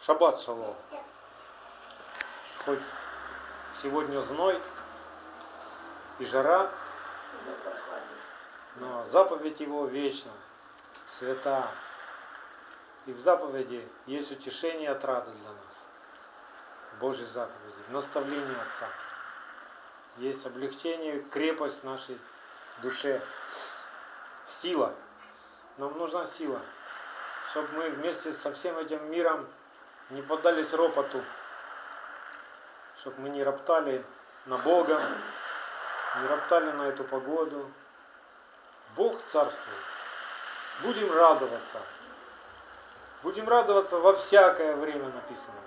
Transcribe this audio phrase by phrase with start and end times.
[0.00, 0.76] Шаббат шалом.
[2.64, 2.78] Хоть
[3.82, 4.60] сегодня зной
[6.18, 6.70] и жара,
[8.76, 10.30] но заповедь его вечна,
[11.18, 11.66] свята.
[13.06, 15.58] И в заповеди есть утешение и отрада для нас.
[17.00, 18.88] Божьей заповеди, в наставлении Отца.
[20.18, 22.18] Есть облегчение, крепость нашей
[22.82, 23.22] душе,
[24.60, 24.94] сила.
[25.78, 26.60] Нам нужна сила,
[27.50, 29.46] чтобы мы вместе со всем этим миром
[30.10, 31.22] не поддались ропоту,
[33.00, 34.04] чтобы мы не роптали
[34.46, 35.00] на Бога,
[36.20, 37.70] не роптали на эту погоду.
[38.96, 39.84] Бог царствует.
[40.82, 41.80] Будем радоваться.
[43.22, 45.60] Будем радоваться во всякое время написано.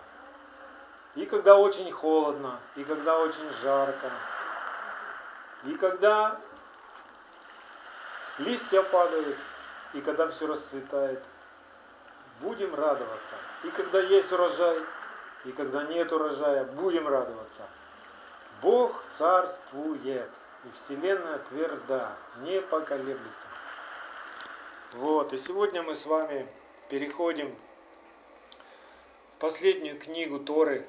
[1.15, 4.09] И когда очень холодно, и когда очень жарко,
[5.65, 6.39] и когда
[8.39, 9.37] листья падают,
[9.93, 11.21] и когда все расцветает.
[12.41, 13.35] Будем радоваться.
[13.63, 14.77] И когда есть урожай,
[15.45, 17.67] и когда нет урожая, будем радоваться.
[18.61, 20.29] Бог царствует,
[20.63, 23.47] и Вселенная тверда, не поколеблется.
[24.93, 26.47] Вот, и сегодня мы с вами
[26.89, 27.55] переходим
[29.35, 30.85] в последнюю книгу Торы,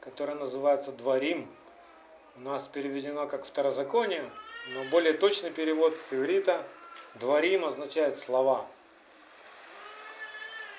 [0.00, 1.48] которая называется «Дворим».
[2.36, 4.28] У нас переведено как «Второзаконие»,
[4.72, 6.62] но более точный перевод с иврита
[7.14, 8.66] «Дворим» означает «слова».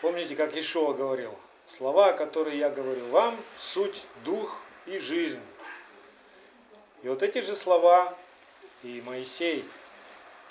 [0.05, 1.33] Помните, как Ишуа говорил?
[1.67, 5.41] Слова, которые я говорю вам, суть, дух и жизнь.
[7.01, 8.15] И вот эти же слова
[8.83, 9.65] и Моисей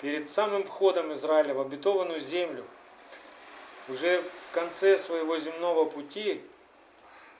[0.01, 2.65] перед самым входом Израиля в обетованную землю,
[3.87, 6.41] уже в конце своего земного пути,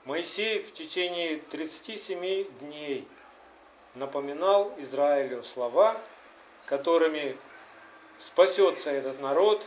[0.06, 3.06] Моисей в течение 37 дней
[3.94, 5.98] напоминал Израилю слова,
[6.66, 7.36] которыми
[8.20, 9.62] спасется этот народ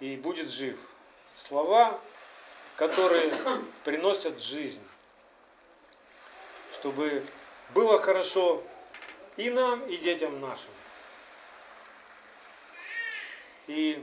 [0.00, 0.78] и будет жив.
[1.36, 1.98] Слова,
[2.76, 3.32] которые
[3.84, 4.82] приносят жизнь,
[6.72, 7.22] чтобы
[7.74, 8.62] было хорошо
[9.36, 10.70] и нам, и детям нашим.
[13.68, 14.02] И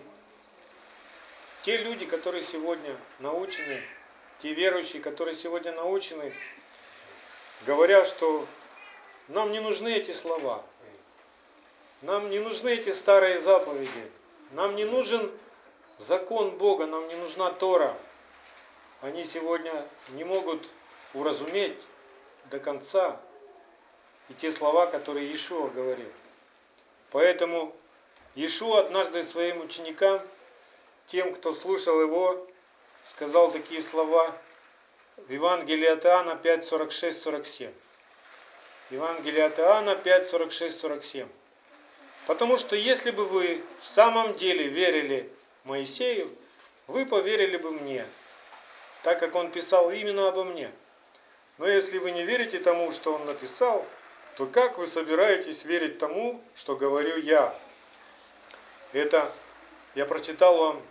[1.63, 3.83] те люди, которые сегодня научены,
[4.39, 6.33] те верующие, которые сегодня научены,
[7.65, 8.47] говорят, что
[9.27, 10.63] нам не нужны эти слова,
[12.03, 14.11] нам не нужны эти старые заповеди,
[14.51, 15.31] нам не нужен
[15.97, 17.95] закон Бога, нам не нужна Тора.
[19.01, 20.67] Они сегодня не могут
[21.13, 21.79] уразуметь
[22.45, 23.19] до конца
[24.29, 26.11] и те слова, которые Иешуа говорил.
[27.11, 27.75] Поэтому
[28.35, 30.21] Иешуа однажды своим ученикам,
[31.05, 32.45] тем, кто слушал его,
[33.11, 34.35] сказал такие слова
[35.15, 37.71] в Евангелии от Иоанна 5, 46, 47.
[38.91, 41.27] Евангелие от Иоанна 5, 46, 47.
[42.25, 45.31] Потому что если бы вы в самом деле верили
[45.67, 46.29] Моисею,
[46.87, 48.05] вы поверили бы мне,
[49.03, 50.71] так как он писал именно обо мне.
[51.57, 53.85] Но если вы не верите тому, что он написал,
[54.37, 57.53] то как вы собираетесь верить тому, что говорю я?
[58.93, 59.29] Это
[59.95, 60.81] я прочитал вам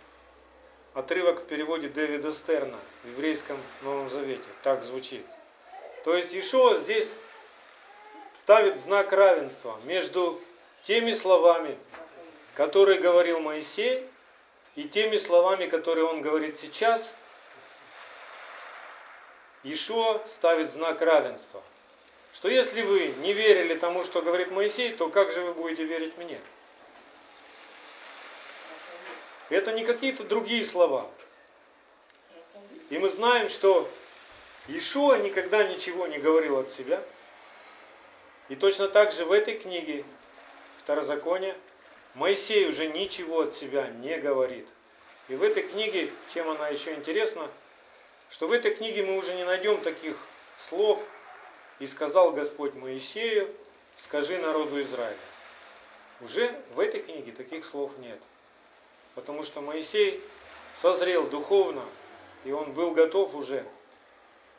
[0.93, 4.47] отрывок в переводе Дэвида Стерна в еврейском Новом Завете.
[4.61, 5.25] Так звучит.
[6.03, 7.11] То есть Ишуа здесь
[8.35, 10.39] ставит знак равенства между
[10.83, 11.77] теми словами,
[12.53, 14.07] которые говорил Моисей,
[14.77, 17.11] и теми словами, которые он говорит сейчас,
[19.63, 21.63] Ишуа ставит знак равенства.
[22.31, 26.15] Что если вы не верили тому, что говорит Моисей, то как же вы будете верить
[26.17, 26.39] мне?
[29.49, 31.09] Это не какие-то другие слова.
[32.91, 33.89] И мы знаем, что
[34.67, 37.01] Ишуа никогда ничего не говорил от себя.
[38.49, 40.05] И точно так же в этой книге,
[40.83, 41.55] Второзаконие,
[42.17, 44.67] Моисей уже ничего от себя не говорит.
[45.29, 47.47] И в этой книге, чем она еще интересна,
[48.31, 50.17] что в этой книге мы уже не найдем таких
[50.57, 50.99] слов,
[51.77, 53.47] и сказал Господь Моисею,
[54.03, 55.15] скажи народу Израиля.
[56.21, 58.19] Уже в этой книге таких слов нет.
[59.13, 60.19] Потому что Моисей
[60.75, 61.85] созрел духовно,
[62.45, 63.63] и он был готов уже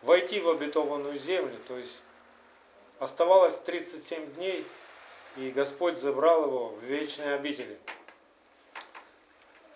[0.03, 1.57] войти в обетованную землю.
[1.67, 1.99] То есть
[3.01, 4.65] оставалось 37 дней,
[5.39, 7.79] и Господь забрал его в вечные обители.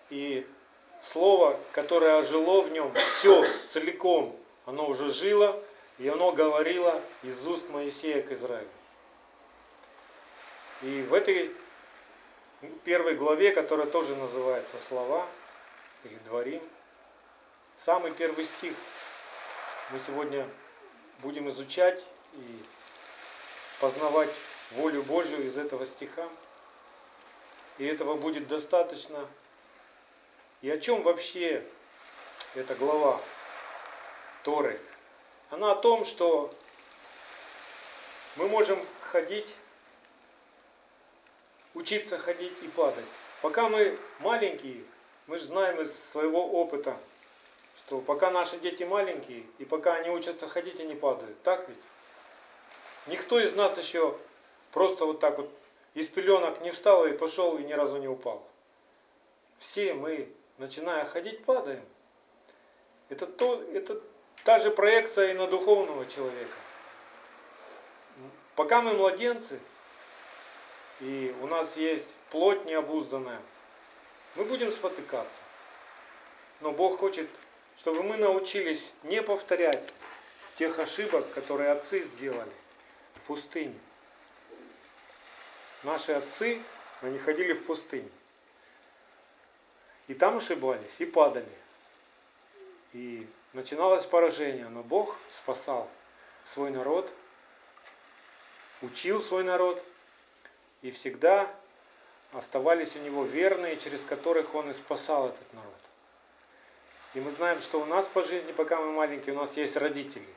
[0.09, 0.45] И
[1.01, 5.57] слово, которое ожило в нем, все целиком, оно уже жило,
[5.99, 8.67] и оно говорило из уст Моисея к Израилю.
[10.81, 11.49] И в этой
[12.83, 15.25] первой главе, которая тоже называется «Слова»
[16.03, 16.61] или «Дворим»,
[17.77, 18.73] самый первый стих
[19.91, 20.45] мы сегодня
[21.19, 22.59] будем изучать и
[23.79, 24.29] познавать
[24.75, 26.27] волю Божию из этого стиха.
[27.77, 29.27] И этого будет достаточно.
[30.61, 31.65] И о чем вообще
[32.55, 33.19] эта глава
[34.43, 34.79] Торы,
[35.49, 36.53] она о том, что
[38.35, 39.53] мы можем ходить,
[41.73, 43.05] учиться ходить и падать.
[43.41, 44.83] Пока мы маленькие,
[45.27, 46.97] мы же знаем из своего опыта,
[47.77, 51.41] что пока наши дети маленькие, и пока они учатся ходить, они падают.
[51.43, 51.77] Так ведь?
[53.07, 54.17] Никто из нас еще
[54.73, 55.49] просто вот так вот
[55.93, 58.45] из пеленок не встал и пошел и ни разу не упал.
[59.57, 60.27] Все мы,
[60.57, 61.85] начиная ходить, падаем.
[63.09, 64.01] Это, то, это
[64.43, 66.55] та же проекция и на духовного человека.
[68.55, 69.59] Пока мы младенцы,
[70.99, 73.41] и у нас есть плоть необузданная,
[74.35, 75.41] мы будем спотыкаться.
[76.61, 77.29] Но Бог хочет,
[77.77, 79.83] чтобы мы научились не повторять
[80.55, 82.51] тех ошибок, которые отцы сделали
[83.15, 83.79] в пустыне.
[85.83, 86.61] Наши отцы,
[87.01, 88.09] они ходили в пустыню.
[90.07, 91.45] И там ошибались, и падали.
[92.93, 95.89] И начиналось поражение, но Бог спасал
[96.45, 97.11] свой народ,
[98.81, 99.83] учил свой народ,
[100.81, 101.49] и всегда
[102.33, 105.73] оставались у него верные, через которых он и спасал этот народ.
[107.13, 110.27] И мы знаем, что у нас по жизни, пока мы маленькие, у нас есть родители,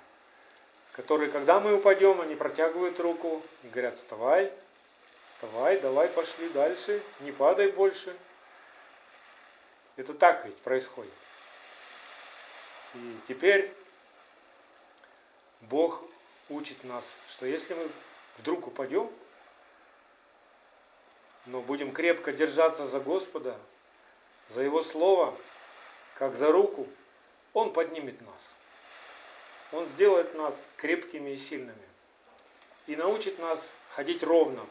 [0.92, 4.52] которые, когда мы упадем, они протягивают руку и говорят, вставай,
[5.36, 8.16] вставай, давай, пошли дальше, не падай больше.
[9.96, 11.12] Это так ведь происходит.
[12.94, 13.72] И теперь
[15.62, 16.02] Бог
[16.48, 17.88] учит нас, что если мы
[18.38, 19.10] вдруг упадем,
[21.44, 23.56] но будем крепко держаться за Господа,
[24.48, 25.36] за Его Слово,
[26.14, 26.86] как за руку,
[27.52, 28.40] Он поднимет нас.
[29.72, 31.86] Он сделает нас крепкими и сильными.
[32.86, 33.60] И научит нас
[33.90, 34.66] ходить ровно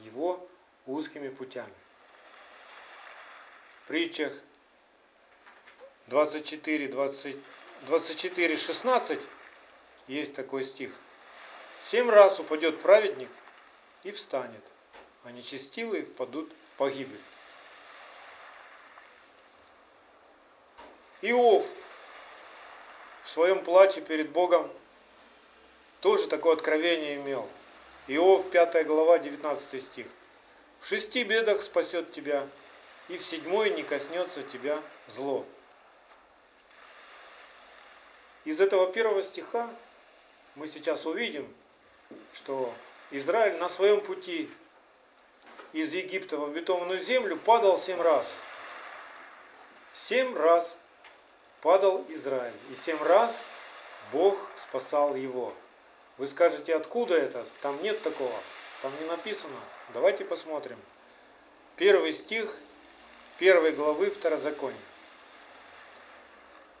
[0.00, 0.48] Его
[0.86, 1.72] узкими путями.
[3.84, 4.32] В притчах
[6.06, 7.36] 24, 20,
[7.86, 9.20] 24, 16
[10.08, 10.92] есть такой стих.
[11.80, 13.30] Семь раз упадет праведник
[14.04, 14.62] и встанет
[15.24, 17.20] а нечестивые впадут в погибель.
[21.22, 21.66] Иов
[23.24, 24.70] в своем плаче перед Богом
[26.00, 27.48] тоже такое откровение имел.
[28.06, 30.06] Иов, 5 глава, 19 стих.
[30.80, 32.46] В шести бедах спасет тебя,
[33.08, 35.44] и в седьмой не коснется тебя зло.
[38.44, 39.68] Из этого первого стиха
[40.54, 41.46] мы сейчас увидим,
[42.32, 42.72] что
[43.10, 44.50] Израиль на своем пути
[45.72, 48.32] из Египта в обетованную землю падал семь раз.
[49.92, 50.76] Семь раз
[51.60, 52.54] падал Израиль.
[52.70, 53.40] И семь раз
[54.12, 55.52] Бог спасал его.
[56.20, 57.42] Вы скажете, откуда это?
[57.62, 58.34] Там нет такого.
[58.82, 59.56] Там не написано.
[59.94, 60.76] Давайте посмотрим.
[61.76, 62.54] Первый стих
[63.38, 64.76] первой главы Второзакония.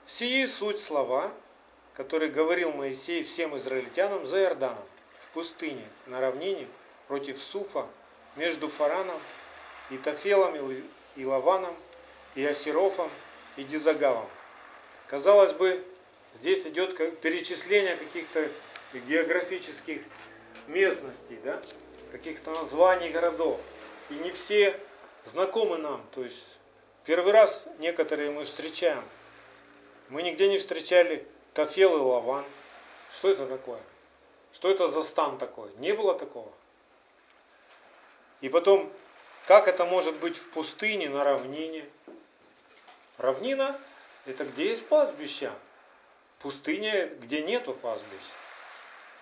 [0.06, 1.32] Сии суть слова,
[1.94, 4.84] которые говорил Моисей всем израильтянам за Иорданом,
[5.18, 6.68] в пустыне, на равнине,
[7.08, 7.86] против Суфа,
[8.36, 9.18] между Фараном
[9.88, 10.54] и Тафелом
[11.16, 11.74] и Лаваном
[12.34, 13.10] и Асерофом
[13.56, 14.28] и Дизагавом.
[15.06, 15.82] Казалось бы,
[16.40, 18.46] здесь идет перечисление каких-то
[18.98, 20.02] географических
[20.66, 21.60] местностей, да?
[22.10, 23.60] каких-то названий городов.
[24.10, 24.78] И не все
[25.24, 26.04] знакомы нам.
[26.12, 26.58] То есть
[27.04, 29.02] первый раз некоторые мы встречаем.
[30.08, 32.44] Мы нигде не встречали Тафел и Лаван.
[33.12, 33.80] Что это такое?
[34.52, 35.70] Что это за стан такой?
[35.76, 36.52] Не было такого.
[38.40, 38.90] И потом,
[39.46, 41.84] как это может быть в пустыне, на равнине?
[43.18, 43.78] Равнина–
[44.26, 45.52] это где есть пастбища.
[46.40, 48.22] Пустыня, где нету пастбищ.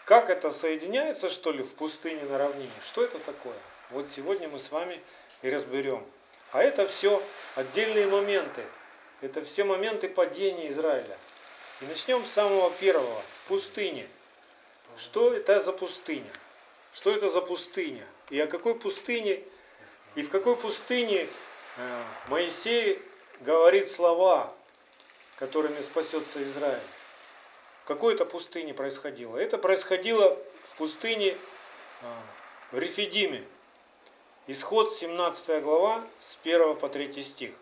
[0.08, 2.70] Как это соединяется, что ли, в пустыне на равнине?
[2.82, 3.58] Что это такое?
[3.90, 4.98] Вот сегодня мы с вами
[5.42, 6.02] и разберем.
[6.52, 7.22] А это все
[7.56, 8.64] отдельные моменты.
[9.20, 11.14] Это все моменты падения Израиля.
[11.82, 14.08] И начнем с самого первого, в пустыне.
[14.96, 16.32] Что это за пустыня?
[16.94, 18.06] Что это за пустыня?
[18.30, 19.42] И о какой пустыне,
[20.14, 21.26] и в какой пустыне
[21.76, 23.02] э, Моисей
[23.40, 24.54] говорит слова,
[25.36, 26.80] которыми спасется Израиль.
[27.88, 29.38] В какой это пустыне происходило?
[29.38, 31.36] Это происходило в пустыне э,
[32.70, 33.42] в Рефидиме.
[34.46, 37.54] Исход 17 глава с 1 по 3 стих.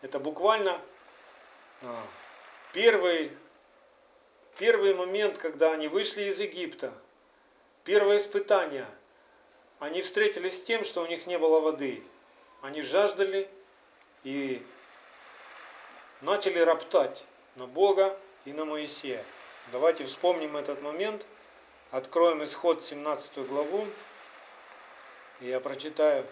[0.00, 0.80] Это буквально
[1.82, 1.86] э,
[2.72, 3.30] первый,
[4.56, 6.94] первый момент, когда они вышли из Египта–
[7.84, 8.86] Первое испытание.
[9.80, 12.02] Они встретились с тем, что у них не было воды.
[12.62, 13.50] Они жаждали
[14.24, 14.62] и
[16.22, 19.22] начали роптать на Бога и на Моисея.
[19.72, 21.26] Давайте вспомним этот момент.
[21.90, 23.86] Откроем исход 17 главу.
[25.40, 26.24] И я прочитаю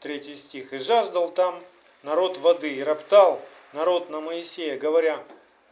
[0.00, 0.72] третий стих.
[0.72, 1.58] «И жаждал там
[2.02, 3.40] народ воды, и роптал
[3.72, 5.22] народ на Моисея, говоря,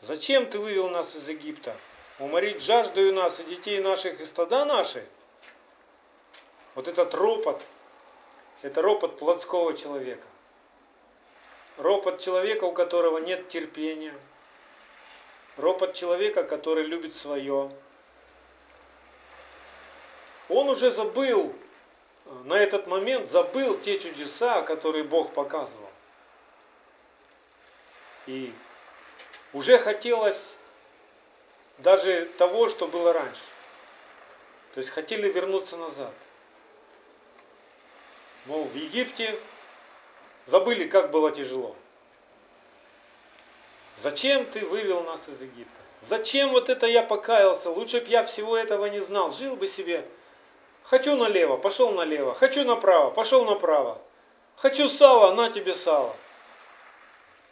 [0.00, 1.74] «Зачем ты вывел нас из Египта?
[2.20, 5.04] Уморить жаждою нас и детей наших и стада наши?»
[6.76, 7.60] Вот этот ропот,
[8.62, 10.26] это ропот плотского человека.
[11.78, 14.14] Ропот человека, у которого нет терпения.
[15.56, 17.70] Ропот человека, который любит свое.
[20.48, 21.54] Он уже забыл,
[22.44, 25.90] на этот момент забыл те чудеса, которые Бог показывал.
[28.26, 28.52] И
[29.52, 30.54] уже хотелось
[31.78, 33.42] даже того, что было раньше.
[34.74, 36.12] То есть хотели вернуться назад.
[38.46, 39.38] Мол, в Египте
[40.46, 41.76] забыли, как было тяжело.
[43.96, 45.80] Зачем ты вывел нас из Египта?
[46.08, 47.70] Зачем вот это я покаялся?
[47.70, 49.32] Лучше бы я всего этого не знал.
[49.32, 50.06] Жил бы себе.
[50.84, 52.34] Хочу налево, пошел налево.
[52.34, 54.00] Хочу направо, пошел направо.
[54.56, 56.14] Хочу сало, на тебе сало.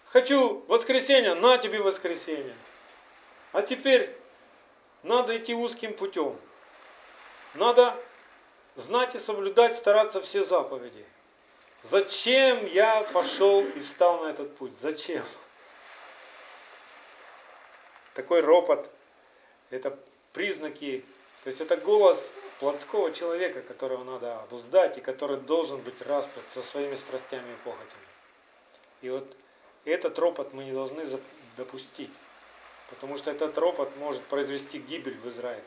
[0.07, 2.55] Хочу воскресенье, на тебе воскресенье.
[3.53, 4.15] А теперь
[5.03, 6.37] надо идти узким путем.
[7.55, 7.95] Надо
[8.75, 11.05] знать и соблюдать, стараться все заповеди.
[11.85, 14.73] Зачем я пошел и встал на этот путь?
[14.81, 15.23] Зачем?
[18.15, 18.91] Такой ропот,
[19.71, 19.99] это
[20.33, 21.05] признаки,
[21.45, 26.63] то есть это голос плотского человека, которого надо обуздать и который должен быть распят со
[26.63, 28.07] своими страстями и похотями.
[29.01, 29.37] И вот
[29.85, 31.05] этот ропот мы не должны
[31.57, 32.13] допустить,
[32.91, 35.65] потому что этот ропот может произвести гибель в Израиле.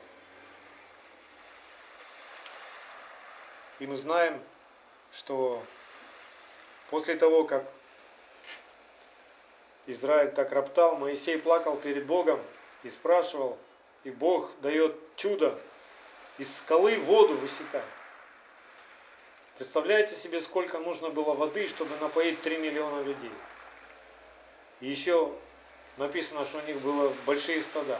[3.80, 4.42] И мы знаем,
[5.12, 5.62] что
[6.90, 7.66] после того, как
[9.88, 12.40] Израиль так роптал, Моисей плакал перед Богом
[12.84, 13.58] и спрашивал,
[14.04, 15.58] и Бог дает чудо,
[16.38, 17.86] из скалы воду высекает.
[19.58, 23.32] Представляете себе, сколько нужно было воды, чтобы напоить 3 миллиона людей.
[24.82, 25.32] И еще
[25.98, 27.98] написано, что у них было большие стада.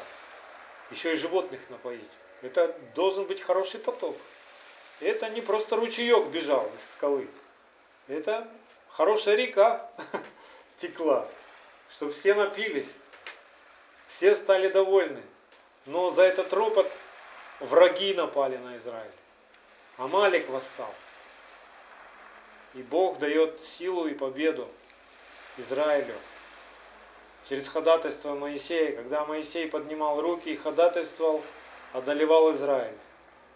[0.92, 2.12] Еще и животных напоить.
[2.42, 4.18] Это должен быть хороший поток.
[5.00, 7.28] Это не просто ручеек бежал из скалы.
[8.08, 8.48] Это
[8.90, 9.90] хорошая река
[10.78, 11.28] текла,
[11.90, 12.94] чтобы все напились.
[14.08, 15.22] Все стали довольны.
[15.86, 16.90] Но за этот ропот
[17.60, 19.12] враги напали на Израиль.
[19.98, 20.94] Амалик восстал.
[22.74, 24.68] И Бог дает силу и победу
[25.58, 26.16] Израилю
[27.48, 28.96] через ходатайство Моисея.
[28.96, 31.42] Когда Моисей поднимал руки и ходатайствовал,
[31.94, 32.98] одолевал Израиль.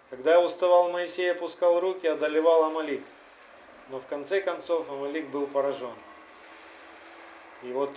[0.09, 3.03] Когда уставал Моисей, опускал руки, одолевал Амалик.
[3.89, 5.93] Но в конце концов Амалик был поражен.
[7.63, 7.91] И вот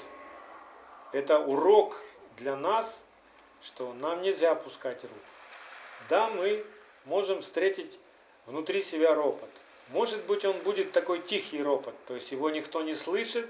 [1.12, 2.00] это урок
[2.36, 3.04] для нас,
[3.62, 5.14] что нам нельзя опускать руки.
[6.08, 6.64] Да, мы
[7.04, 7.98] можем встретить
[8.46, 9.48] внутри себя ропот.
[9.88, 13.48] Может быть, он будет такой тихий ропот, то есть его никто не слышит,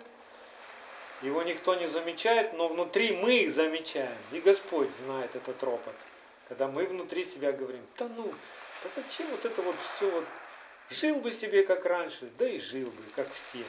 [1.23, 4.17] его никто не замечает, но внутри мы их замечаем.
[4.33, 5.95] И Господь знает этот ропот.
[6.49, 8.27] Когда мы внутри себя говорим, да ну,
[8.83, 10.25] да зачем вот это вот все вот,
[10.91, 13.65] жил бы себе как раньше, да и жил бы, как все.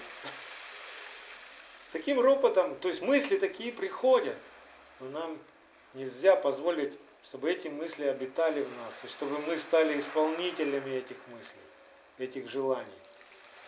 [1.93, 4.35] Таким ропотом, то есть мысли такие приходят,
[4.99, 5.39] но нам
[5.93, 6.91] нельзя позволить,
[7.23, 11.61] чтобы эти мысли обитали в нас, и чтобы мы стали исполнителями этих мыслей,
[12.17, 12.87] этих желаний.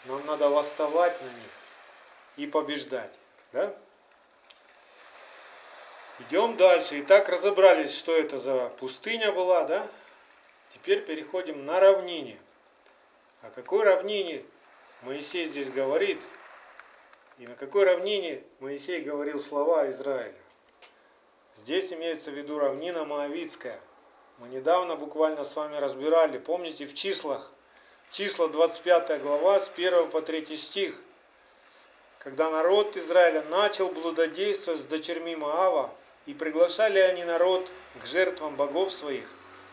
[0.05, 1.51] Нам надо восставать на них
[2.37, 3.13] и побеждать.
[3.53, 3.71] Да?
[6.21, 7.01] Идем дальше.
[7.01, 9.87] Итак, разобрались, что это за пустыня была, да?
[10.73, 12.39] Теперь переходим на равнине.
[13.43, 14.43] О какой равнине
[15.03, 16.19] Моисей здесь говорит?
[17.37, 20.33] И на какой равнине Моисей говорил слова Израиля?
[21.57, 23.79] Здесь имеется в виду равнина Моавицкая.
[24.37, 27.51] Мы недавно буквально с вами разбирали, помните, в числах,
[28.09, 30.95] числа 25 глава с 1 по 3 стих,
[32.19, 35.93] когда народ Израиля начал блудодействовать с дочерьми Маава,
[36.25, 37.67] и приглашали они народ
[38.01, 39.29] к жертвам богов своих,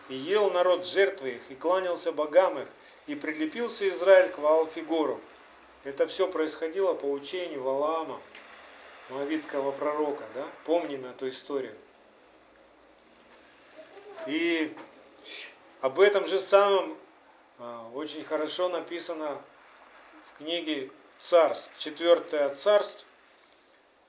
[0.08, 2.68] и ел народ жертвы их, и кланялся богам их,
[3.06, 5.20] и прилепился Израиль к Ваалфигору.
[5.84, 8.20] Это все происходило по учению Валаама,
[9.10, 10.46] Моавитского пророка, да?
[10.64, 11.74] Помним эту историю.
[14.26, 14.74] И
[15.80, 16.96] об этом же самом
[17.58, 19.40] а, очень хорошо написано
[20.24, 23.04] в книге Царств, 4 Царств,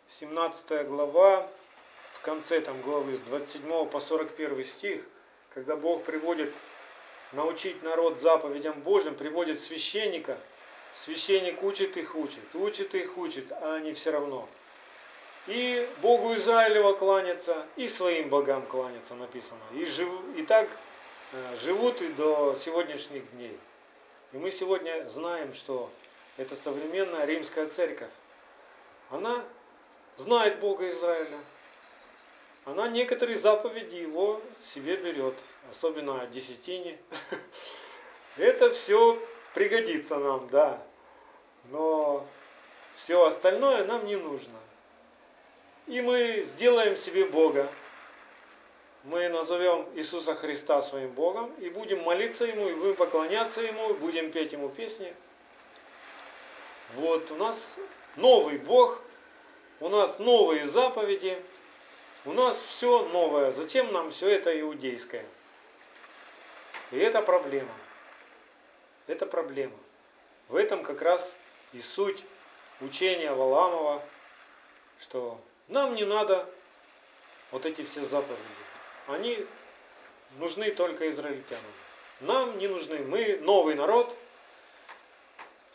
[0.08, 1.50] 17 глава,
[2.24, 5.04] конце там главы с 27 по 41 стих,
[5.54, 6.52] когда Бог приводит
[7.34, 10.38] научить народ заповедям Божьим, приводит священника,
[10.94, 14.48] священник учит их, учит, учит их, учит, а они все равно.
[15.48, 19.60] И Богу Израилева кланяться, и своим богам кланяться написано.
[19.74, 20.70] И, жив, и так
[21.34, 23.58] э, живут и до сегодняшних дней.
[24.32, 25.90] И мы сегодня знаем, что
[26.38, 28.10] это современная римская церковь.
[29.10, 29.44] Она
[30.18, 31.40] знает Бога Израиля,
[32.66, 35.34] она некоторые заповеди его себе берет,
[35.70, 36.98] особенно о десятине.
[38.38, 39.20] Это все
[39.54, 40.82] пригодится нам, да.
[41.70, 42.26] Но
[42.96, 44.60] все остальное нам не нужно.
[45.88, 47.68] И мы сделаем себе Бога.
[49.04, 53.94] Мы назовем Иисуса Христа своим Богом и будем молиться Ему, и будем поклоняться Ему, и
[53.94, 55.14] будем петь Ему песни.
[56.96, 57.58] Вот, у нас
[58.16, 59.02] новый Бог,
[59.82, 61.38] у нас новые заповеди,
[62.24, 63.52] у нас все новое.
[63.52, 65.26] Зачем нам все это иудейское?
[66.92, 67.72] И это проблема.
[69.08, 69.78] Это проблема.
[70.50, 71.32] В этом как раз
[71.74, 72.24] и суть
[72.82, 74.04] учения Валамова,
[75.00, 76.48] что нам не надо
[77.52, 78.40] вот эти все заповеди.
[79.08, 79.46] Они
[80.38, 81.64] нужны только израильтянам.
[82.22, 83.00] Нам не нужны.
[83.00, 84.16] Мы новый народ.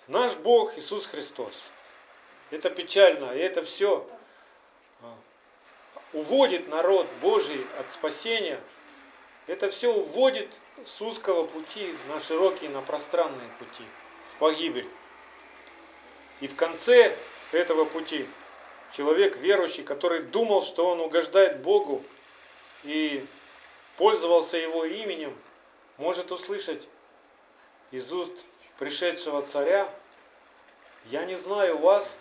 [0.06, 1.52] Наш Бог Иисус Христос.
[2.50, 3.32] Это печально.
[3.32, 4.08] И это все
[5.02, 5.14] а,
[6.14, 8.60] уводит народ Божий от спасения.
[9.48, 10.48] Это все уводит
[10.84, 13.82] с узкого пути на широкие, на пространные пути,
[14.30, 14.86] в погибель.
[16.40, 17.16] И в конце
[17.52, 18.26] этого пути
[18.92, 22.04] человек верующий, который думал, что он угождает Богу
[22.84, 23.24] и
[23.96, 25.34] пользовался его именем,
[25.96, 26.86] может услышать
[27.90, 28.32] из уст
[28.78, 29.88] пришедшего царя,
[31.06, 32.16] «Я не знаю вас,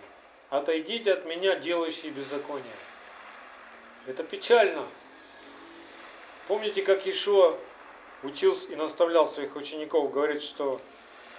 [0.50, 2.64] отойдите от меня, делающие беззаконие».
[4.08, 4.88] Это печально.
[6.48, 7.56] Помните, как Ишуа
[8.24, 10.80] учил и наставлял своих учеников, говорит, что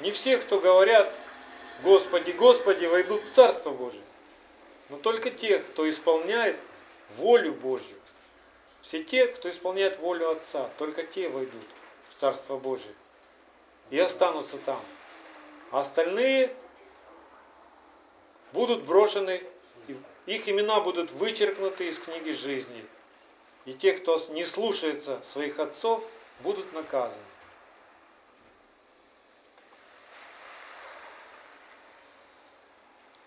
[0.00, 1.12] не все, кто говорят
[1.82, 4.02] Господи, Господи, войдут в Царство Божие
[4.88, 6.56] но только те, кто исполняет
[7.16, 7.96] волю Божью.
[8.80, 11.64] Все те, кто исполняет волю Отца, только те войдут
[12.10, 12.94] в Царство Божие
[13.90, 14.80] и останутся там.
[15.72, 16.54] А остальные
[18.52, 19.42] будут брошены,
[20.26, 22.84] их имена будут вычеркнуты из книги жизни.
[23.68, 26.02] И те, кто не слушается своих отцов,
[26.40, 27.20] будут наказаны.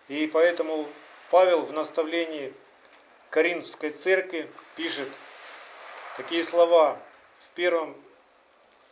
[0.07, 0.87] И поэтому
[1.29, 2.55] Павел в наставлении
[3.29, 5.07] Коринфской церкви пишет
[6.17, 6.97] такие слова
[7.41, 7.95] в первом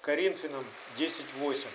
[0.02, 0.64] Коринфянам
[1.00, 1.66] 10.8.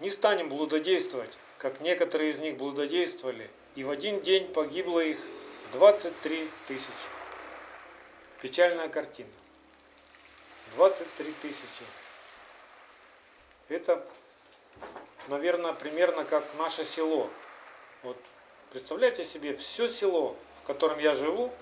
[0.00, 5.18] Не станем блудодействовать, как некоторые из них блудодействовали, и в один день погибло их
[5.72, 7.19] 23 тысячи.
[8.40, 9.30] Печальная картина.
[10.76, 11.84] 23 тысячи.
[13.68, 14.06] Это,
[15.28, 17.28] наверное, примерно как наше село.
[18.02, 18.16] Вот
[18.70, 21.52] представляете себе, все село, в котором я живу,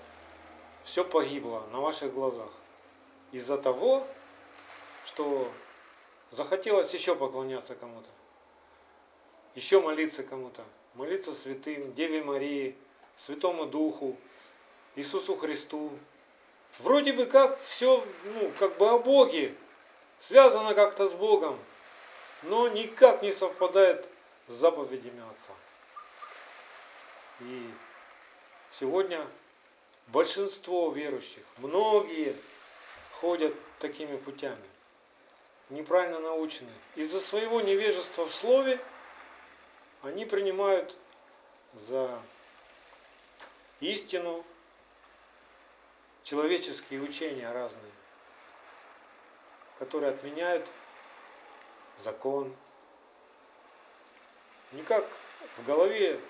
[0.85, 2.51] все погибло на ваших глазах.
[3.33, 4.07] Из-за того,
[5.05, 5.51] что
[6.31, 8.09] захотелось еще поклоняться кому-то.
[9.55, 10.65] Еще молиться кому-то.
[10.95, 12.77] Молиться святым, Деве Марии,
[13.17, 14.17] Святому Духу,
[14.95, 15.91] Иисусу Христу.
[16.79, 19.55] Вроде бы как все, ну, как бы о Боге,
[20.21, 21.59] связано как-то с Богом,
[22.45, 24.09] но никак не совпадает
[24.47, 25.55] с заповедями Отца.
[27.41, 27.71] И
[28.73, 29.27] сегодня
[30.09, 32.35] большинство верующих, многие
[33.21, 34.57] ходят такими путями,
[35.71, 36.71] неправильно научены.
[36.97, 38.79] Из-за своего невежества в слове
[40.03, 40.97] они принимают
[41.75, 42.21] за
[43.81, 44.45] истину
[46.29, 47.93] человеческие учения разные,
[49.79, 50.67] которые отменяют
[51.97, 52.55] закон.
[54.73, 55.07] Никак
[55.57, 56.21] в голове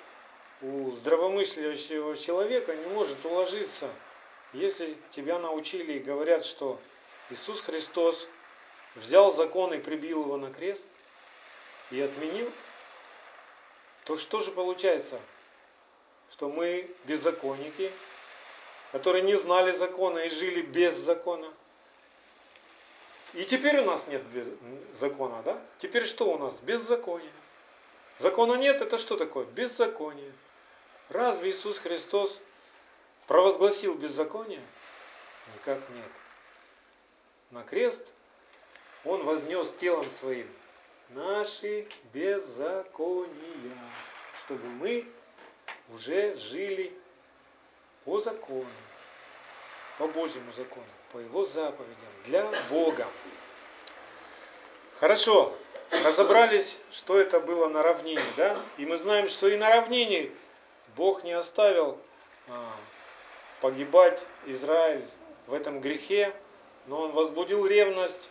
[0.62, 3.90] у здравомыслящего человека не может уложиться,
[4.52, 6.78] если тебя научили и говорят, что
[7.30, 8.28] Иисус Христос
[8.94, 10.82] взял закон и прибил его на крест
[11.90, 12.48] и отменил,
[14.04, 15.18] то что же получается?
[16.30, 17.90] Что мы беззаконники,
[18.92, 21.52] которые не знали закона и жили без закона.
[23.34, 24.22] И теперь у нас нет
[24.94, 25.60] закона, да?
[25.78, 26.58] Теперь что у нас?
[26.60, 27.30] Беззаконие.
[28.18, 29.44] Закона нет, это что такое?
[29.46, 30.32] Беззаконие.
[31.10, 32.38] Разве Иисус Христос
[33.26, 34.62] провозгласил беззаконие?
[35.54, 36.10] Никак нет.
[37.50, 38.02] На крест
[39.04, 40.48] Он вознес телом своим
[41.10, 43.28] наши беззакония,
[44.40, 45.06] чтобы мы
[45.90, 46.92] уже жили
[48.08, 48.64] по закону,
[49.98, 53.06] по Божьему закону, по Его заповедям, для Бога.
[54.98, 55.54] Хорошо,
[55.90, 58.58] разобрались, что это было на равнине, да?
[58.78, 60.30] И мы знаем, что и на равнине
[60.96, 61.98] Бог не оставил
[62.48, 62.72] а,
[63.60, 65.04] погибать Израиль
[65.46, 66.32] в этом грехе,
[66.86, 68.30] но он возбудил ревность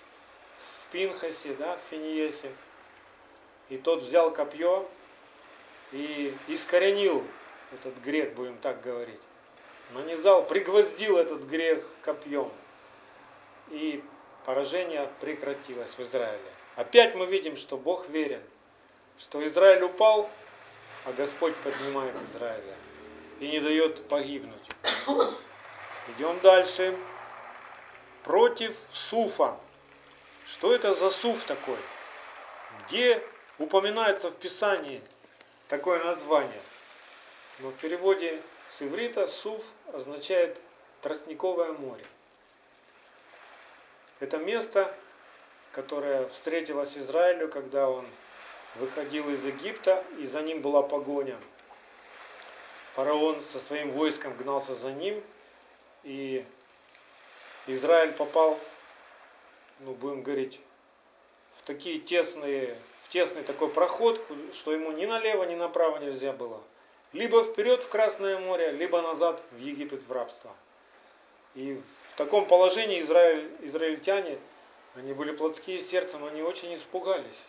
[0.57, 2.49] в Пинхасе, да, в Финиесе.
[3.69, 4.89] И тот взял копье
[5.91, 7.23] и искоренил
[7.73, 9.21] этот грех, будем так говорить.
[9.91, 12.51] Нанизал, пригвоздил этот грех копьем.
[13.69, 14.03] И
[14.45, 16.51] поражение прекратилось в Израиле.
[16.75, 18.41] Опять мы видим, что Бог верен,
[19.17, 20.29] что Израиль упал,
[21.05, 22.75] а Господь поднимает Израиля
[23.39, 24.61] и не дает погибнуть.
[26.15, 26.95] Идем дальше.
[28.23, 29.57] Против Суфа.
[30.45, 31.77] Что это за Суф такой?
[32.85, 33.21] Где
[33.57, 35.01] упоминается в Писании
[35.69, 36.61] такое название?
[37.59, 40.59] Но в переводе с иврита Суф означает
[41.01, 42.05] тростниковое море.
[44.19, 44.91] Это место,
[45.71, 48.05] которое встретилось Израилю, когда он
[48.75, 51.37] выходил из Египта, и за ним была погоня.
[52.95, 55.23] Фараон со своим войском гнался за ним,
[56.03, 56.43] и
[57.67, 58.59] Израиль попал,
[59.81, 60.59] ну будем говорить,
[61.57, 64.19] в такие тесные, в тесный такой проход,
[64.53, 66.61] что ему ни налево, ни направо нельзя было.
[67.13, 70.53] Либо вперед в Красное море, либо назад в Египет в рабство.
[71.55, 74.37] И в таком положении Израиль, израильтяне,
[74.95, 77.43] они были плотские сердцем, они очень испугались,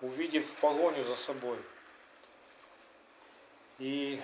[0.00, 1.58] увидев погоню за собой.
[3.78, 4.20] И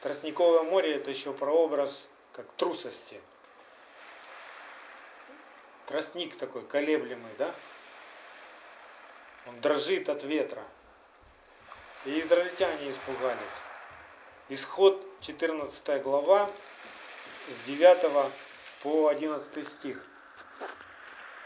[0.00, 3.20] Тростниковое море это еще прообраз как трусости.
[5.86, 7.52] Тростник такой колеблемый, да?
[9.46, 10.62] Он дрожит от ветра.
[12.04, 13.58] И израильтяне испугались.
[14.48, 16.48] Исход 14 глава
[17.48, 18.30] с 9
[18.82, 20.00] по 11 стих.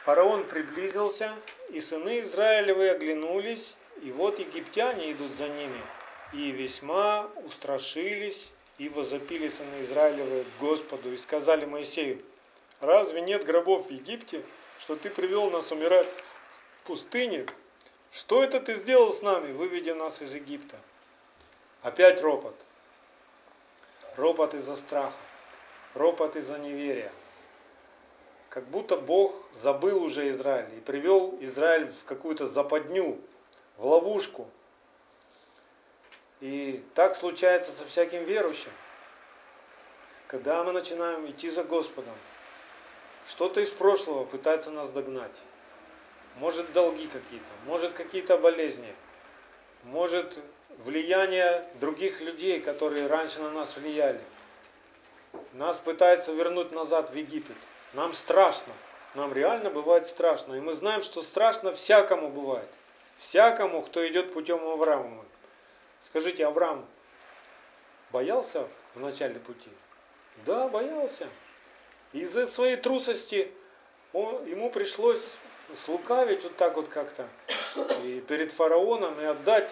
[0.05, 1.35] Фараон приблизился,
[1.71, 5.81] и сыны Израилевы оглянулись, и вот египтяне идут за ними,
[6.35, 12.23] и весьма устрашились, и возопили сыны Израилевы к Господу, и сказали Моисею,
[12.81, 14.43] разве нет гробов в Египте,
[14.81, 17.47] что ты привел нас умирать в пустыне?
[18.13, 20.77] Что это ты сделал с нами, выведя нас из Египта?
[21.83, 22.55] Опять ропот.
[24.17, 25.13] Ропот из-за страха
[25.95, 27.13] ропот из-за неверия.
[28.49, 33.19] Как будто Бог забыл уже Израиль и привел Израиль в какую-то западню,
[33.79, 34.49] в ловушку.
[36.41, 38.73] И так случается со всяким верующим.
[40.27, 42.15] Когда мы начинаем идти за Господом,
[43.27, 45.37] что-то из прошлого пытается нас догнать.
[46.37, 48.95] Может долги какие-то, может какие-то болезни,
[49.85, 50.39] может
[50.79, 54.21] влияние других людей, которые раньше на нас влияли.
[55.53, 57.57] Нас пытаются вернуть назад в Египет.
[57.95, 58.73] Нам страшно.
[59.15, 60.55] Нам реально бывает страшно.
[60.55, 62.69] И мы знаем, что страшно всякому бывает.
[63.19, 65.25] Всякому, кто идет путем Авраама.
[66.07, 66.87] Скажите, Авраам
[68.11, 69.69] боялся в начале пути?
[70.47, 71.29] Да, боялся.
[72.13, 73.51] Из-за своей трусости
[74.13, 75.23] он, ему пришлось
[75.77, 77.29] слукавить вот так вот как-то
[78.03, 79.71] и перед фараоном и отдать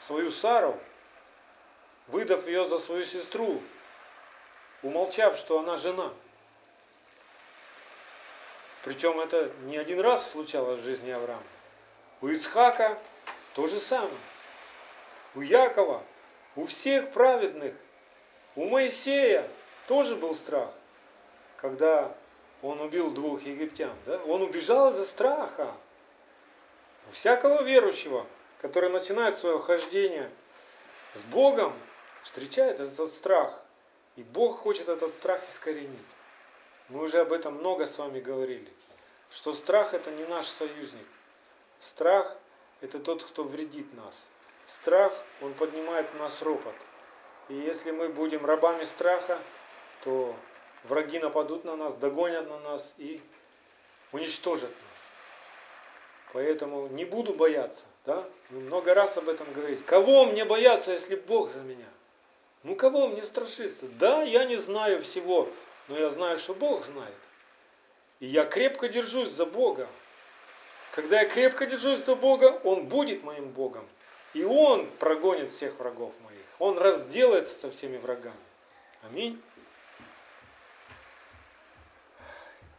[0.00, 0.78] свою Сару,
[2.08, 3.60] выдав ее за свою сестру,
[4.82, 6.12] умолчав, что она жена.
[8.84, 11.42] Причем это не один раз случалось в жизни Авраама.
[12.20, 12.98] У Исхака
[13.54, 14.10] то же самое.
[15.34, 16.02] У Якова,
[16.54, 17.74] у всех праведных,
[18.56, 19.48] у Моисея
[19.88, 20.70] тоже был страх,
[21.56, 22.14] когда
[22.62, 23.94] он убил двух египтян.
[24.06, 24.18] Да?
[24.26, 25.72] Он убежал из-за страха.
[27.08, 28.26] У всякого верующего,
[28.60, 30.30] который начинает свое хождение
[31.14, 31.72] с Богом,
[32.22, 33.62] встречает этот страх.
[34.16, 35.98] И Бог хочет этот страх искоренить.
[36.88, 38.70] Мы уже об этом много с вами говорили.
[39.30, 41.06] Что страх это не наш союзник.
[41.80, 42.36] Страх
[42.80, 44.14] это тот, кто вредит нас.
[44.66, 45.12] Страх,
[45.42, 46.74] он поднимает в нас ропот.
[47.48, 49.38] И если мы будем рабами страха,
[50.02, 50.34] то
[50.84, 53.20] враги нападут на нас, догонят на нас и
[54.12, 54.94] уничтожат нас.
[56.32, 57.84] Поэтому не буду бояться.
[58.06, 58.24] Да?
[58.50, 59.80] Мы много раз об этом говорили.
[59.82, 61.86] Кого мне бояться, если Бог за меня?
[62.62, 63.86] Ну кого мне страшиться?
[63.98, 65.48] Да, я не знаю всего,
[65.88, 67.14] но я знаю, что Бог знает.
[68.20, 69.86] И я крепко держусь за Бога.
[70.92, 73.86] Когда я крепко держусь за Бога, Он будет моим Богом.
[74.32, 76.44] И Он прогонит всех врагов моих.
[76.58, 78.36] Он разделается со всеми врагами.
[79.02, 79.40] Аминь.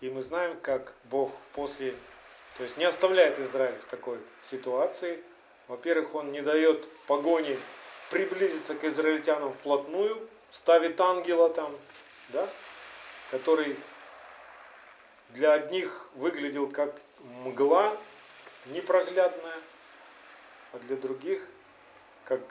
[0.01, 1.93] И мы знаем, как Бог после,
[2.57, 5.21] то есть не оставляет Израиль в такой ситуации.
[5.67, 7.57] Во-первых, Он не дает погони
[8.11, 11.75] приблизиться к израильтянам вплотную, ставит ангела там,
[12.29, 12.47] да,
[13.31, 13.75] который
[15.29, 16.93] для одних выглядел как
[17.43, 17.95] мгла
[18.67, 19.57] непроглядная,
[20.73, 21.47] а для других
[22.25, 22.41] как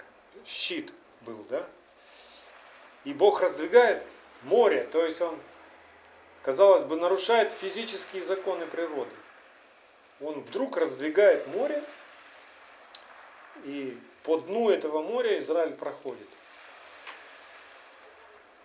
[0.45, 1.65] щит был, да.
[3.05, 4.03] И Бог раздвигает
[4.43, 5.39] море, то есть Он,
[6.45, 9.17] казалось бы, нарушает физические законы природы.
[10.21, 11.83] Он вдруг раздвигает море,
[13.65, 16.29] и по дну этого моря Израиль проходит.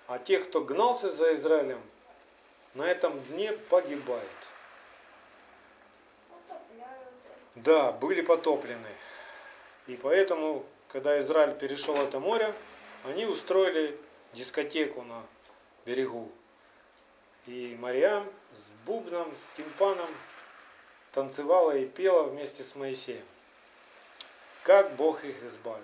[0.08, 1.82] А те, кто гнался за Израилем,
[2.76, 4.28] на этом дне погибают.
[7.56, 8.90] Да, были потоплены.
[9.88, 12.54] И поэтому, когда Израиль перешел это море,
[13.06, 13.98] они устроили
[14.34, 15.24] дискотеку на
[15.86, 16.30] берегу.
[17.50, 20.08] И Мариам с бубном, с тимпаном
[21.12, 23.26] танцевала и пела вместе с Моисеем.
[24.62, 25.82] Как Бог их избавил.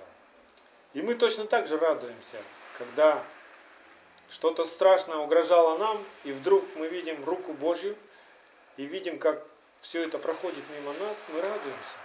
[0.94, 2.38] И мы точно так же радуемся,
[2.78, 3.24] когда
[4.30, 7.98] что-то страшное угрожало нам, и вдруг мы видим руку Божью,
[8.78, 9.44] и видим, как
[9.82, 11.98] все это проходит мимо нас, мы радуемся.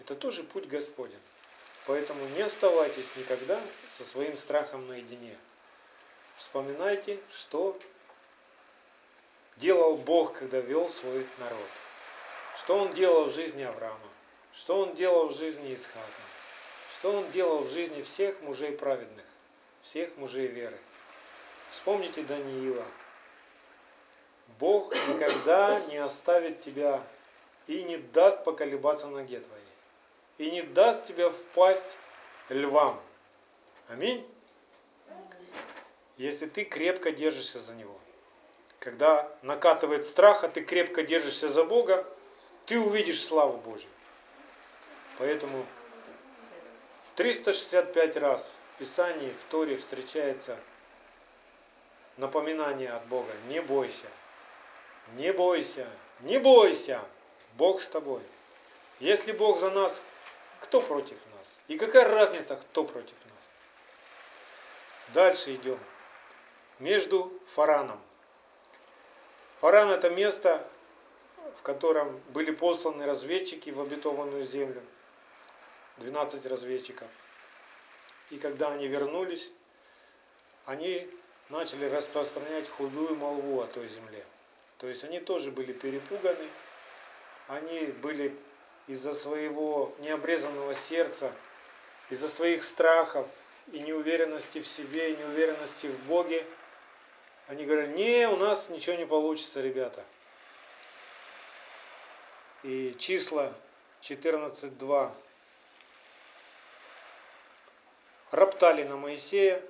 [0.00, 1.20] Это тоже путь Господень.
[1.86, 5.38] Поэтому не оставайтесь никогда со своим страхом наедине.
[6.36, 7.78] Вспоминайте, что
[9.56, 11.68] делал Бог, когда вел свой народ.
[12.56, 13.98] Что Он делал в жизни Авраама.
[14.52, 16.00] Что Он делал в жизни Исхака.
[16.98, 19.24] Что Он делал в жизни всех мужей праведных.
[19.82, 20.76] Всех мужей веры.
[21.72, 22.84] Вспомните Даниила.
[24.58, 27.02] Бог никогда не оставит тебя
[27.66, 29.64] и не даст поколебаться ноге твоей.
[30.38, 31.96] И не даст тебя впасть
[32.48, 33.00] львам.
[33.88, 34.26] Аминь.
[36.16, 37.98] Если ты крепко держишься за Него.
[38.80, 42.06] Когда накатывает страх, а ты крепко держишься за Бога,
[42.64, 43.90] ты увидишь славу Божью.
[45.18, 45.66] Поэтому
[47.16, 50.56] 365 раз в Писании, в Торе встречается
[52.16, 53.30] напоминание от Бога.
[53.48, 54.06] Не бойся.
[55.12, 55.86] Не бойся.
[56.20, 57.04] Не бойся.
[57.58, 58.22] Бог с тобой.
[58.98, 60.00] Если Бог за нас,
[60.60, 61.48] кто против нас?
[61.68, 63.44] И какая разница, кто против нас?
[65.08, 65.78] Дальше идем.
[66.78, 68.00] Между Фараном.
[69.60, 70.66] Фаран это место,
[71.58, 74.82] в котором были посланы разведчики в обетованную землю.
[75.98, 77.08] 12 разведчиков.
[78.30, 79.50] И когда они вернулись,
[80.64, 81.06] они
[81.50, 84.24] начали распространять худую молву о той земле.
[84.78, 86.46] То есть они тоже были перепуганы,
[87.48, 88.34] они были
[88.86, 91.30] из-за своего необрезанного сердца,
[92.08, 93.26] из-за своих страхов
[93.72, 96.46] и неуверенности в себе, и неуверенности в Боге,
[97.50, 100.04] они говорят, не, у нас ничего не получится, ребята.
[102.62, 103.52] И числа
[104.02, 105.10] 14.2
[108.30, 109.60] роптали на Моисея,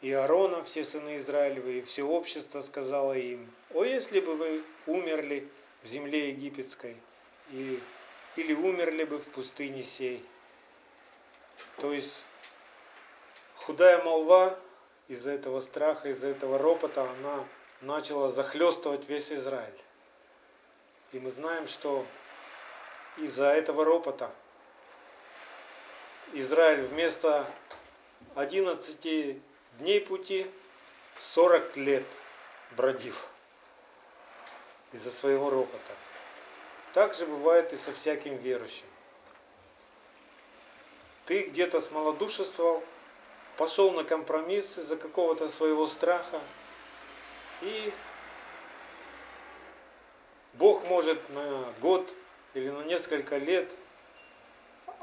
[0.00, 5.48] и Аарона, все сыны Израилевы, и все общество сказало им, «О, если бы вы умерли
[5.84, 6.96] в земле египетской,
[7.52, 7.80] и,
[8.34, 10.24] или умерли бы в пустыне сей».
[11.78, 12.16] То есть
[13.54, 14.58] худая молва
[15.08, 17.44] из-за этого страха, из-за этого ропота, она
[17.80, 19.78] начала захлестывать весь Израиль.
[21.12, 22.04] И мы знаем, что
[23.18, 24.30] из-за этого ропота
[26.32, 27.48] Израиль вместо
[28.34, 29.40] 11
[29.78, 30.46] дней пути
[31.20, 32.04] 40 лет
[32.72, 33.14] бродил
[34.92, 35.94] из-за своего ропота.
[36.92, 38.86] Так же бывает и со всяким верующим.
[41.26, 42.82] Ты где-то смолодушествовал,
[43.56, 46.40] пошел на компромисс из-за какого-то своего страха,
[47.62, 47.92] и
[50.54, 52.08] Бог может на год
[52.54, 53.68] или на несколько лет,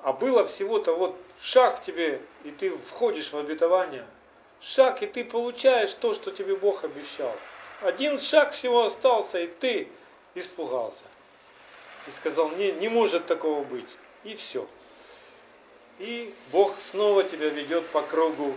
[0.04, 4.06] а было всего-то вот шаг тебе, и ты входишь в обетование–
[4.63, 7.36] шаг, и ты получаешь то, что тебе Бог обещал.
[7.82, 9.88] Один шаг всего остался, и ты
[10.36, 11.04] испугался.
[12.08, 13.89] И сказал, не, не может такого быть.
[14.24, 14.68] И все.
[15.99, 18.53] И Бог снова тебя ведет по кругу,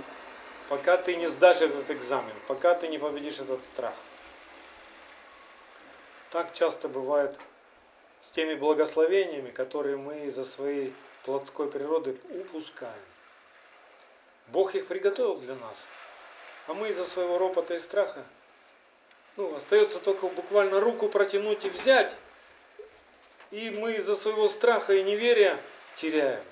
[0.68, 3.94] пока ты не сдашь этот экзамен, пока ты не победишь этот страх.
[6.30, 7.36] Так часто бывает
[8.22, 10.94] с теми благословениями, которые мы из-за своей
[11.24, 12.92] плотской природы упускаем.
[14.48, 15.76] Бог их приготовил для нас.
[16.68, 18.24] А мы из-за своего ропота и страха,
[19.36, 22.16] ну, остается только буквально руку протянуть и взять.
[23.50, 25.56] И мы из-за своего страха и неверия
[25.94, 26.42] теряем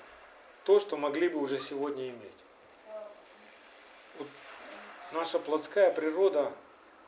[0.65, 2.19] то, что могли бы уже сегодня иметь.
[4.17, 4.27] Вот
[5.13, 6.51] наша плотская природа,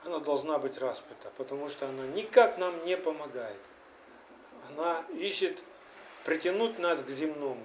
[0.05, 3.57] она должна быть распята, потому что она никак нам не помогает.
[4.69, 5.57] Она ищет
[6.23, 7.63] притянуть нас к земному.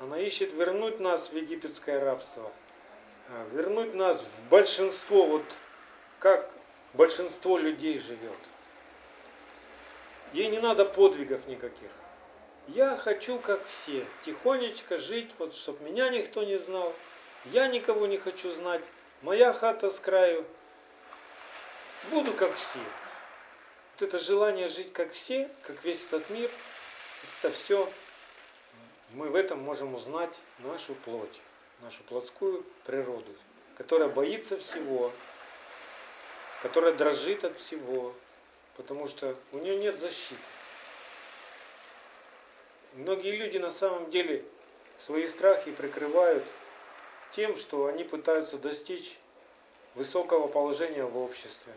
[0.00, 2.50] Она ищет вернуть нас в египетское рабство.
[3.28, 5.44] А, вернуть нас в большинство, вот
[6.18, 6.50] как
[6.94, 8.38] большинство людей живет.
[10.32, 11.90] Ей не надо подвигов никаких.
[12.68, 16.92] Я хочу, как все, тихонечко жить, вот чтобы меня никто не знал.
[17.46, 18.82] Я никого не хочу знать.
[19.22, 20.44] Моя хата с краю.
[22.10, 22.80] Буду как все.
[23.94, 26.50] Вот это желание жить как все, как весь этот мир,
[27.40, 27.88] это все
[29.10, 31.40] мы в этом можем узнать нашу плоть,
[31.82, 33.32] нашу плотскую природу,
[33.78, 35.12] которая боится всего,
[36.62, 38.14] которая дрожит от всего,
[38.76, 40.40] потому что у нее нет защиты.
[42.96, 44.42] Многие люди на самом деле
[44.96, 46.42] свои страхи прикрывают
[47.30, 49.18] тем, что они пытаются достичь
[49.94, 51.74] высокого положения в обществе,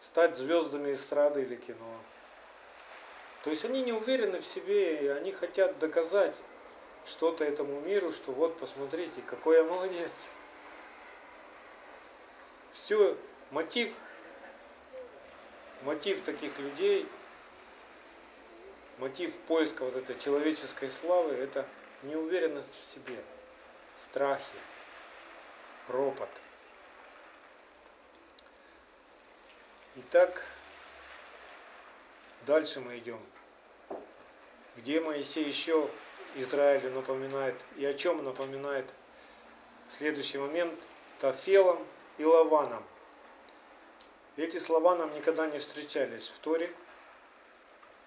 [0.00, 1.98] стать звездами эстрады или кино.
[3.44, 6.40] То есть они не уверены в себе, и они хотят доказать
[7.04, 10.12] что-то этому миру, что вот посмотрите, какой я молодец.
[12.72, 13.18] Все,
[13.50, 13.92] мотив,
[15.82, 17.06] мотив таких людей,
[19.00, 21.66] мотив поиска вот этой человеческой славы, это
[22.02, 23.18] неуверенность в себе,
[23.96, 24.58] страхи,
[25.88, 26.28] ропот.
[29.96, 30.44] Итак,
[32.46, 33.20] дальше мы идем.
[34.76, 35.88] Где Моисей еще
[36.36, 38.86] Израилю напоминает и о чем напоминает
[39.88, 40.78] следующий момент
[41.18, 41.84] Тафелом
[42.18, 42.84] и Лаваном.
[44.36, 46.72] Эти слова нам никогда не встречались в Торе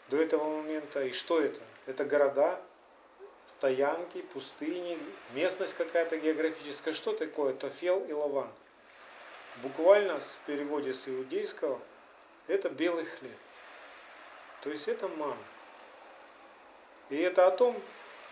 [0.10, 1.04] до этого момента.
[1.04, 1.62] И что это?
[1.86, 2.60] Это города,
[3.48, 4.98] стоянки, пустыни,
[5.34, 6.94] местность какая-то географическая.
[6.94, 8.50] Что такое Тафел и Лаван?
[9.58, 11.80] Буквально в переводе с иудейского
[12.48, 13.38] это белый хлеб.
[14.62, 15.38] То есть это ман.
[17.10, 17.76] И это о том,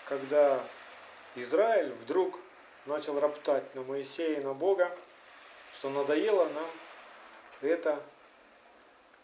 [0.06, 0.62] когда
[1.36, 2.40] Израиль вдруг
[2.86, 4.90] начал роптать на Моисея и на Бога,
[5.74, 6.70] что надоело нам
[7.62, 8.02] эта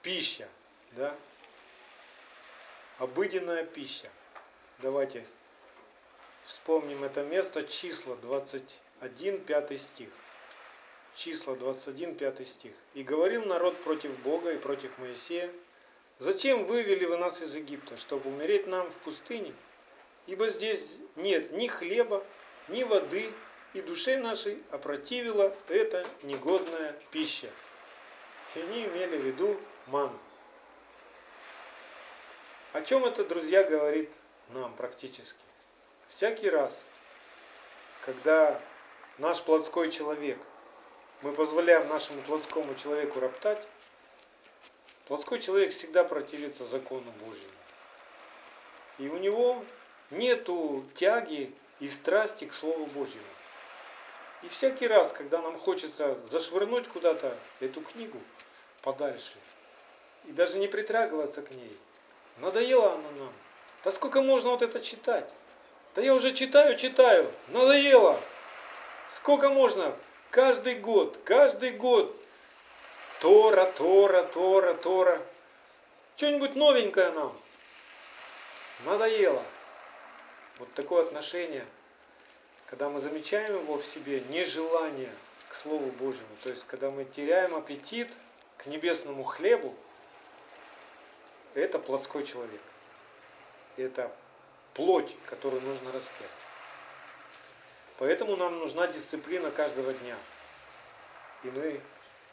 [0.02, 0.48] пища,
[0.92, 1.14] да,
[3.00, 4.10] обыденная пища.
[4.80, 5.26] Давайте
[6.46, 10.10] вспомним это место, числа 21, 5 стих.
[11.16, 12.74] Числа 21, 5 стих.
[12.94, 15.52] «И говорил народ против Бога и против Моисея,
[16.20, 19.54] Зачем вывели вы нас из Египта, чтобы умереть нам в пустыне?
[20.26, 22.24] Ибо здесь нет ни хлеба,
[22.70, 23.30] ни воды,
[23.74, 27.50] и душе нашей опротивила эта негодная пища.
[28.56, 30.18] И они имели в виду ману.
[32.74, 34.12] О чем это, друзья, говорит
[34.50, 35.40] нам практически?
[36.10, 36.78] Всякий раз,
[38.06, 38.60] когда
[39.20, 40.38] наш плотской человек,
[41.22, 43.66] мы позволяем нашему плотскому человеку роптать,
[45.08, 47.52] плотской человек всегда противится закону Божьему.
[49.00, 49.64] И у него
[50.12, 53.24] нету тяги и страсти к Слову Божьему.
[54.44, 58.20] И всякий раз, когда нам хочется зашвырнуть куда-то эту книгу
[58.82, 59.36] подальше,
[60.26, 61.76] и даже не притрагиваться к ней,
[62.40, 63.34] надоело она нам.
[63.84, 65.30] Да сколько можно вот это читать?
[65.96, 68.20] Да я уже читаю, читаю, надоело.
[69.10, 69.96] Сколько можно?
[70.30, 72.14] Каждый год, каждый год.
[73.22, 75.22] Тора, Тора, Тора, Тора.
[76.18, 77.34] Что-нибудь новенькое нам.
[78.86, 79.42] Надоело.
[80.60, 81.66] Вот такое отношение,
[82.68, 85.12] когда мы замечаем его в себе, нежелание
[85.50, 88.12] к Слову Божьему, то есть когда мы теряем аппетит
[88.58, 89.74] к небесному хлебу,
[91.58, 92.62] это плотской человек.
[93.78, 94.12] Это
[94.74, 96.30] плоть, которую нужно распять.
[97.98, 100.16] Поэтому нам нужна дисциплина каждого дня.
[101.44, 101.82] И мы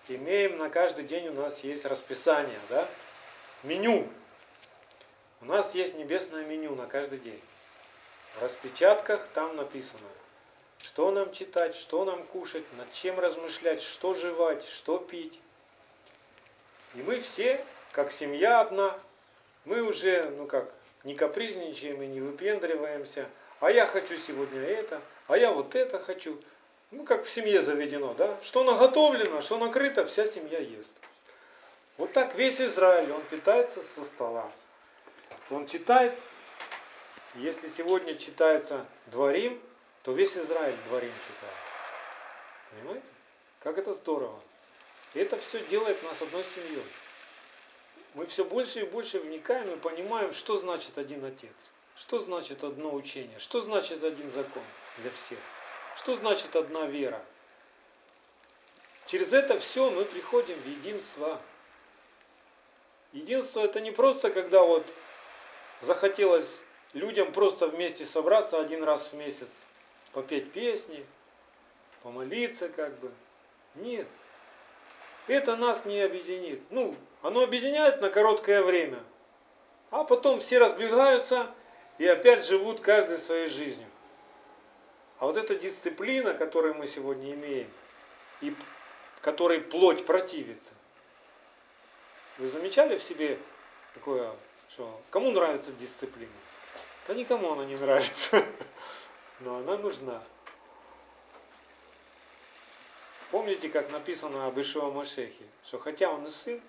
[0.09, 2.87] имеем на каждый день у нас есть расписание, да?
[3.63, 4.07] Меню.
[5.41, 7.41] У нас есть небесное меню на каждый день.
[8.35, 10.09] В распечатках там написано,
[10.79, 15.39] что нам читать, что нам кушать, над чем размышлять, что жевать, что пить.
[16.95, 18.99] И мы все, как семья одна,
[19.65, 20.73] мы уже, ну как,
[21.05, 23.27] не капризничаем и не выпендриваемся,
[23.61, 26.41] а я хочу сегодня это, а я вот это хочу.
[26.91, 28.37] Ну, как в семье заведено, да?
[28.43, 30.93] Что наготовлено, что накрыто, вся семья ест.
[31.97, 34.49] Вот так весь Израиль, он питается со стола.
[35.51, 36.13] Он читает
[37.37, 39.61] если сегодня читается Дворим,
[40.05, 41.57] то весь Израиль Дворим читает.
[42.71, 43.07] Понимаете?
[43.59, 44.39] Как это здорово.
[45.15, 46.83] И это все делает нас одной семьей.
[48.15, 51.51] Мы все больше и больше вникаем и понимаем, что значит один Отец.
[51.97, 53.39] Что значит одно учение?
[53.39, 54.63] Что значит один закон
[54.99, 55.39] для всех?
[55.97, 57.21] Что значит одна вера?
[59.07, 61.41] Через это все мы приходим в единство.
[63.13, 64.85] Единство это не просто, когда вот
[65.81, 66.63] захотелось
[66.95, 69.49] людям просто вместе собраться один раз в месяц,
[70.13, 71.05] попеть песни,
[72.03, 73.13] помолиться как бы.
[73.77, 74.07] Нет.
[75.27, 76.61] Это нас не объединит.
[76.71, 78.99] Ну, оно объединяет на короткое время.
[79.91, 81.47] А потом все разбегаются
[81.99, 83.89] и опять живут каждый своей жизнью.
[85.19, 87.69] А вот эта дисциплина, которую мы сегодня имеем,
[88.41, 88.55] и
[89.21, 90.73] которой плоть противится,
[92.39, 93.39] вы замечали в себе
[93.95, 94.31] такое,
[94.69, 96.33] что кому нравится дисциплина?
[97.07, 98.45] Да никому она не нравится,
[99.41, 100.23] но она нужна.
[103.35, 106.63] Помните, как написано об Ишуа Машехе, что хотя он и сын,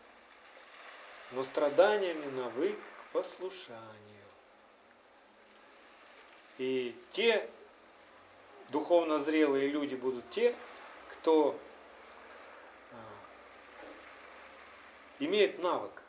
[1.34, 4.26] но страданиями навык к послушанию.
[6.58, 7.48] И те
[8.70, 10.56] духовно зрелые люди будут те,
[11.12, 11.56] кто
[12.92, 12.96] а,
[15.20, 16.02] имеет навык,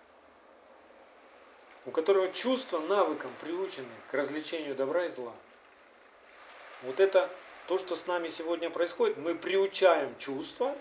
[1.84, 5.34] у которого чувства навыком приучены к развлечению добра и зла.
[6.80, 7.28] Вот это
[7.66, 10.76] то, что с нами сегодня происходит, мы приучаем чувства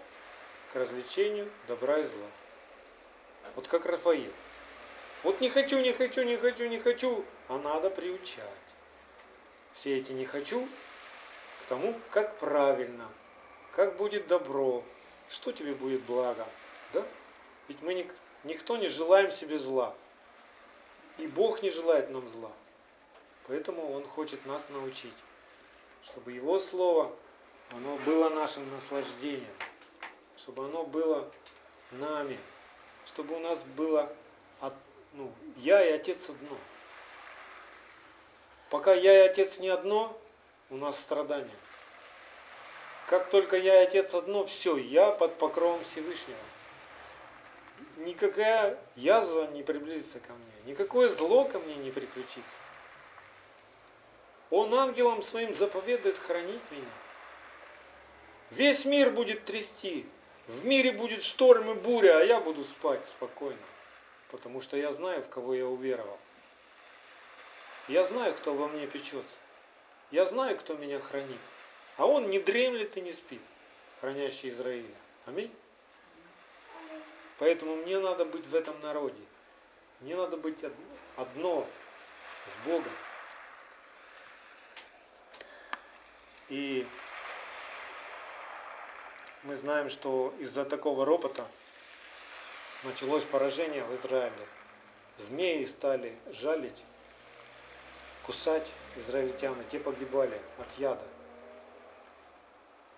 [0.72, 2.28] к развлечению добра и зла.
[3.56, 4.32] Вот как Рафаил.
[5.24, 8.44] Вот не хочу, не хочу, не хочу, не хочу, а надо приучать.
[9.74, 10.68] Все эти не хочу
[11.64, 13.10] к тому, как правильно,
[13.72, 14.84] как будет добро,
[15.30, 16.46] что тебе будет благо.
[16.94, 17.04] Да?
[17.68, 18.08] Ведь мы
[18.44, 19.96] никто не желаем себе зла.
[21.18, 22.52] И Бог не желает нам зла.
[23.48, 25.14] Поэтому Он хочет нас научить,
[26.06, 27.12] чтобы Его Слово,
[27.72, 29.46] оно было нашим наслаждением,
[30.38, 31.30] чтобы оно было
[31.92, 32.38] нами,
[33.08, 34.12] чтобы у нас было
[34.62, 34.74] от,
[35.14, 36.58] ну, я и Отец одно.
[38.70, 40.18] Пока я и Отец не одно,
[40.70, 41.50] у нас страдания.
[43.08, 46.38] Как только я и Отец одно, все, я под покровом Всевышнего
[47.98, 52.42] никакая язва не приблизится ко мне, никакое зло ко мне не приключится.
[54.50, 56.86] Он ангелом своим заповедует хранить меня.
[58.52, 60.06] Весь мир будет трясти,
[60.48, 63.60] в мире будет шторм и буря, а я буду спать спокойно,
[64.30, 66.20] потому что я знаю, в кого я уверовал.
[67.88, 69.38] Я знаю, кто во мне печется.
[70.12, 71.40] Я знаю, кто меня хранит.
[71.98, 73.42] А он не дремлет и не спит,
[74.02, 74.96] хранящий Израиля.
[75.26, 75.52] Аминь.
[77.40, 79.22] Поэтому мне надо быть в этом народе.
[80.02, 80.64] Мне надо быть
[81.16, 81.66] одно
[82.46, 82.92] с Богом.
[86.50, 86.86] И
[89.44, 91.46] мы знаем, что из-за такого ропота
[92.84, 94.48] началось поражение в Израиле.
[95.18, 96.84] Змеи стали жалить,
[98.26, 101.04] кусать израильтян, и те погибали от яда.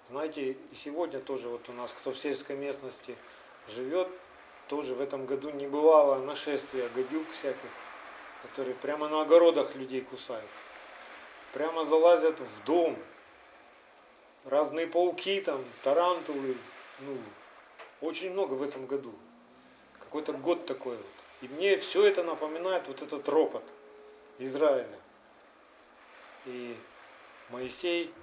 [0.10, 3.18] Знаете, и сегодня тоже вот у нас, кто в сельской местности
[3.68, 4.08] живет,
[4.68, 7.70] тоже в этом году не бывало нашествия гадюк всяких,
[8.41, 10.50] которые прямо на огородах людей кусают.
[11.54, 12.98] Прямо залазят в дом.
[14.50, 16.56] Разные пауки там, тарантулы.
[17.02, 17.18] Ну,
[18.02, 19.14] очень много в этом году.
[20.00, 21.06] Какой-то год такой вот.
[21.41, 23.64] И мне все это напоминает вот этот ропот
[24.39, 25.00] Израиля.
[26.45, 26.76] И
[27.50, 28.14] Моисей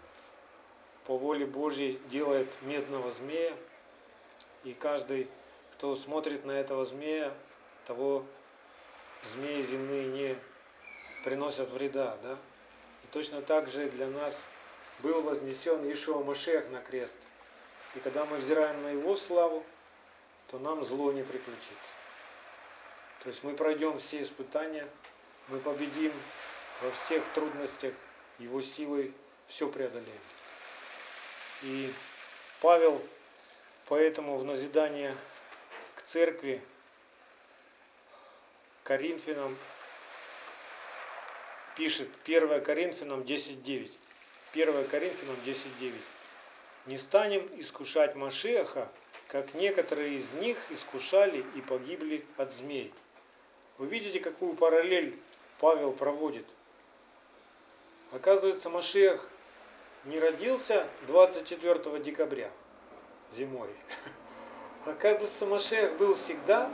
[1.06, 3.54] по воле Божьей делает медного змея,
[4.64, 5.28] и каждый
[5.72, 7.32] кто смотрит на этого змея,
[7.86, 8.24] того
[9.22, 10.38] змеи земные не
[11.24, 12.16] приносят вреда.
[12.22, 12.38] Да?
[13.02, 14.34] И точно так же для нас
[15.00, 17.16] был вознесен Ишуа Машех на крест.
[17.94, 19.64] И когда мы взираем на Его славу,
[20.48, 21.68] то нам зло не приключится.
[23.22, 24.88] То есть мы пройдем все испытания,
[25.48, 26.12] мы победим
[26.82, 27.94] во всех трудностях,
[28.38, 29.12] Его силой
[29.48, 30.20] все преодолеем.
[31.62, 31.92] И
[32.60, 33.00] Павел
[33.86, 35.14] поэтому в назидание
[36.04, 36.62] церкви
[38.82, 39.56] Коринфянам
[41.76, 43.90] пишет 1 Коринфянам 10.9.
[44.54, 45.92] 1 Коринфянам 10.9.
[46.86, 48.88] Не станем искушать Машеха,
[49.26, 52.94] как некоторые из них искушали и погибли от змей.
[53.78, 55.18] Вы видите, какую параллель
[55.58, 56.46] Павел проводит.
[58.12, 59.28] Оказывается, Машех
[60.04, 62.48] не родился 24 декабря
[63.32, 63.70] зимой.
[64.84, 66.70] Оказывается, Машех был всегда.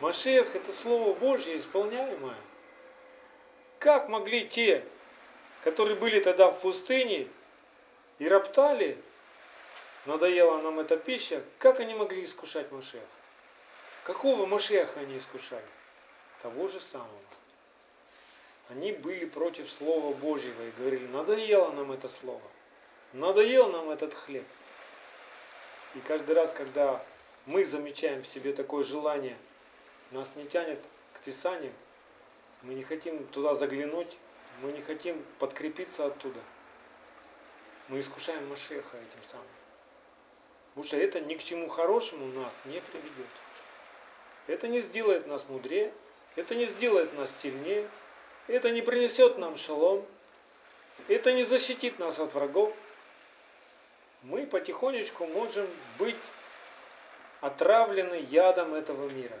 [0.00, 2.36] Машех– это Слово Божье исполняемое.
[3.78, 4.84] Как могли те,
[5.62, 7.28] которые были тогда в пустыне
[8.18, 8.98] и роптали,
[10.06, 13.04] надоела нам эта пища, как они могли искушать Машеха?
[14.04, 15.64] Какого Машеха они искушали?
[16.42, 17.08] Того же самого.
[18.68, 22.40] Они были против Слова Божьего и говорили, надоело нам это Слово,
[23.12, 24.46] надоел нам этот хлеб.
[25.94, 27.04] И каждый раз, когда
[27.46, 29.36] мы замечаем в себе такое желание,
[30.10, 30.80] нас не тянет
[31.12, 31.72] к Писанию,
[32.62, 34.16] мы не хотим туда заглянуть,
[34.60, 36.40] мы не хотим подкрепиться оттуда.
[37.88, 39.46] Мы искушаем Машеха этим самым.
[40.70, 43.26] Потому что это ни к чему хорошему нас не приведет.
[44.46, 45.92] Это не сделает нас мудрее,
[46.36, 47.88] это не сделает нас сильнее,
[48.48, 50.04] это не принесет нам шалом,
[51.08, 52.74] это не защитит нас от врагов,
[54.22, 55.66] мы потихонечку можем
[55.98, 56.16] быть
[57.40, 59.38] отравлены ядом этого мира.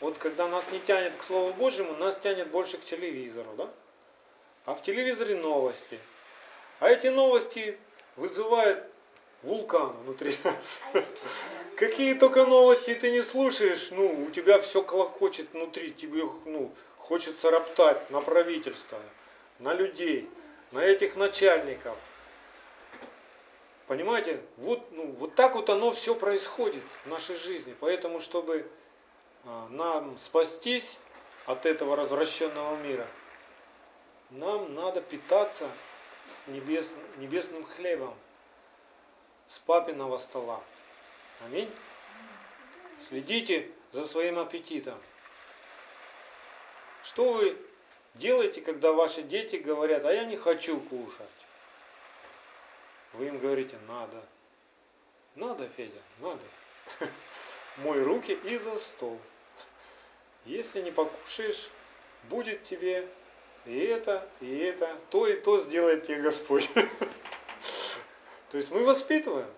[0.00, 3.70] Вот когда нас не тянет к Слову Божьему, нас тянет больше к телевизору, да?
[4.66, 5.98] А в телевизоре новости.
[6.80, 7.78] А эти новости
[8.16, 8.84] вызывают
[9.42, 10.36] вулкан внутри.
[11.76, 17.50] Какие только новости ты не слушаешь, ну, у тебя все колокочет внутри, тебе ну, хочется
[17.50, 18.98] роптать на правительство,
[19.60, 20.28] на людей,
[20.72, 21.96] на этих начальников.
[23.86, 27.74] Понимаете, вот, ну, вот так вот оно все происходит в нашей жизни.
[27.78, 28.66] Поэтому, чтобы
[29.70, 30.98] нам спастись
[31.46, 33.06] от этого развращенного мира,
[34.30, 35.68] нам надо питаться
[36.28, 38.14] с небес, небесным хлебом,
[39.48, 40.60] с папиного стола.
[41.46, 41.70] Аминь.
[42.98, 44.98] Следите за своим аппетитом.
[47.04, 47.56] Что вы
[48.14, 51.26] делаете, когда ваши дети говорят, а я не хочу кушать?
[53.12, 54.22] Вы им говорите, надо.
[55.36, 56.42] Надо, Федя, надо.
[57.76, 59.20] Мой руки и за стол.
[60.46, 61.68] Если не покушаешь,
[62.30, 63.06] будет тебе
[63.66, 66.70] и это, и это, то и то сделает тебе Господь.
[68.50, 69.48] То есть мы воспитываем.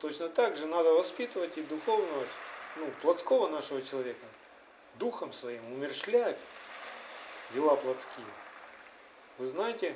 [0.00, 2.24] Точно так же надо воспитывать и духовного,
[2.76, 4.26] ну, плотского нашего человека,
[4.98, 6.36] духом своим, умершлять
[7.54, 8.26] дела плотские.
[9.38, 9.94] Вы знаете,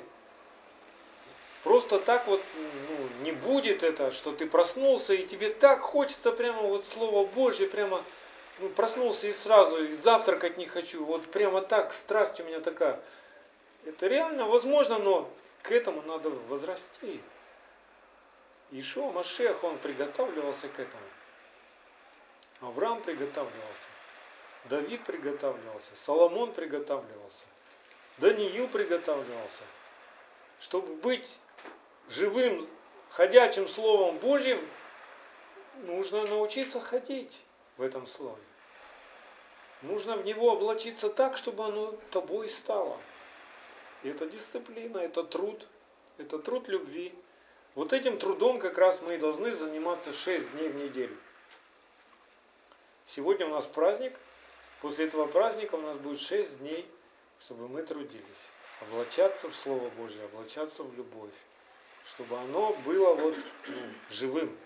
[1.63, 2.41] просто так вот
[2.89, 7.67] ну, не будет это, что ты проснулся и тебе так хочется прямо вот Слово Божье,
[7.67, 8.01] прямо
[8.61, 12.99] ну, проснулся и сразу, и завтракать не хочу, вот прямо так, страсть у меня такая.
[13.85, 15.29] Это реально возможно, но
[15.63, 17.19] к этому надо возрасти.
[18.71, 21.03] Ишуа Машех, он приготавливался к этому.
[22.61, 23.87] Авраам приготавливался.
[24.65, 25.89] Давид приготавливался.
[25.95, 27.43] Соломон приготавливался.
[28.19, 29.63] Даниил приготавливался.
[30.59, 31.39] Чтобы быть
[32.07, 32.67] живым,
[33.09, 34.59] ходячим Словом Божьим,
[35.87, 37.41] нужно научиться ходить
[37.77, 38.41] в этом Слове.
[39.81, 42.97] Нужно в него облачиться так, чтобы оно тобой стало.
[44.03, 45.67] И это дисциплина, это труд,
[46.17, 47.13] это труд любви.
[47.73, 51.17] Вот этим трудом как раз мы и должны заниматься 6 дней в неделю.
[53.07, 54.17] Сегодня у нас праздник,
[54.81, 56.85] после этого праздника у нас будет 6 дней,
[57.39, 58.23] чтобы мы трудились.
[58.81, 61.33] Облачаться в Слово Божье, облачаться в любовь.
[62.05, 63.35] Чтобы оно было вот
[63.67, 63.75] ну,
[64.09, 64.57] живым.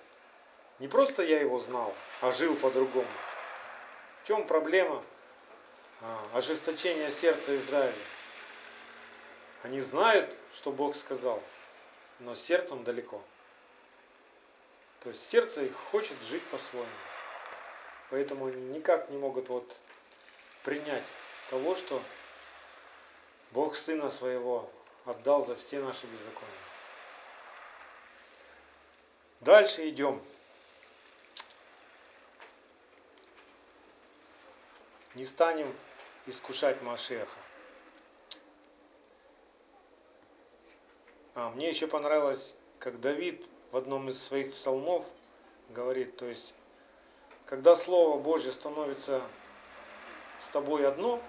[0.80, 3.08] Не просто я его знал, а жил по-другому.
[4.26, 5.04] В чем проблема
[6.02, 7.94] а, ожесточения сердца Израиля?
[9.62, 11.40] Они знают, что Бог сказал,
[12.22, 13.22] но сердцем далеко.
[15.02, 16.90] То есть сердце их хочет жить по-своему.
[18.10, 19.72] Поэтому они никак не могут вот
[20.64, 21.04] принять
[21.52, 22.02] того, что
[23.52, 24.68] Бог Сына Своего
[25.06, 26.50] отдал за все наши беззакония.
[29.42, 30.20] Дальше идем.
[35.16, 35.74] Не станем
[36.26, 37.38] искушать Машеха.
[41.36, 45.06] А, мне еще понравилось, как Давид в одном из своих псалмов
[45.70, 46.54] говорит, то есть,
[47.46, 49.22] когда Слово Божье становится
[50.42, 51.22] с тобой одно,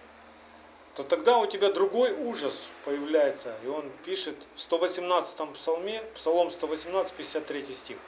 [0.97, 3.55] то тогда у тебя другой ужас появляется.
[3.63, 7.99] И он пишет в 118 псалме, псалом 118, 53 стих.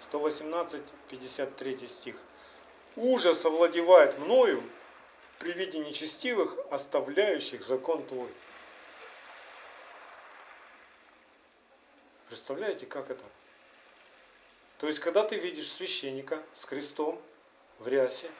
[0.00, 2.16] 118, 53 стих.
[3.00, 4.62] Ужас овладевает мною
[5.38, 8.28] при виде нечестивых, оставляющих закон твой.
[12.28, 13.24] Представляете, как это?
[14.76, 17.18] То есть, когда ты видишь священника с крестом
[17.78, 18.30] в рясе,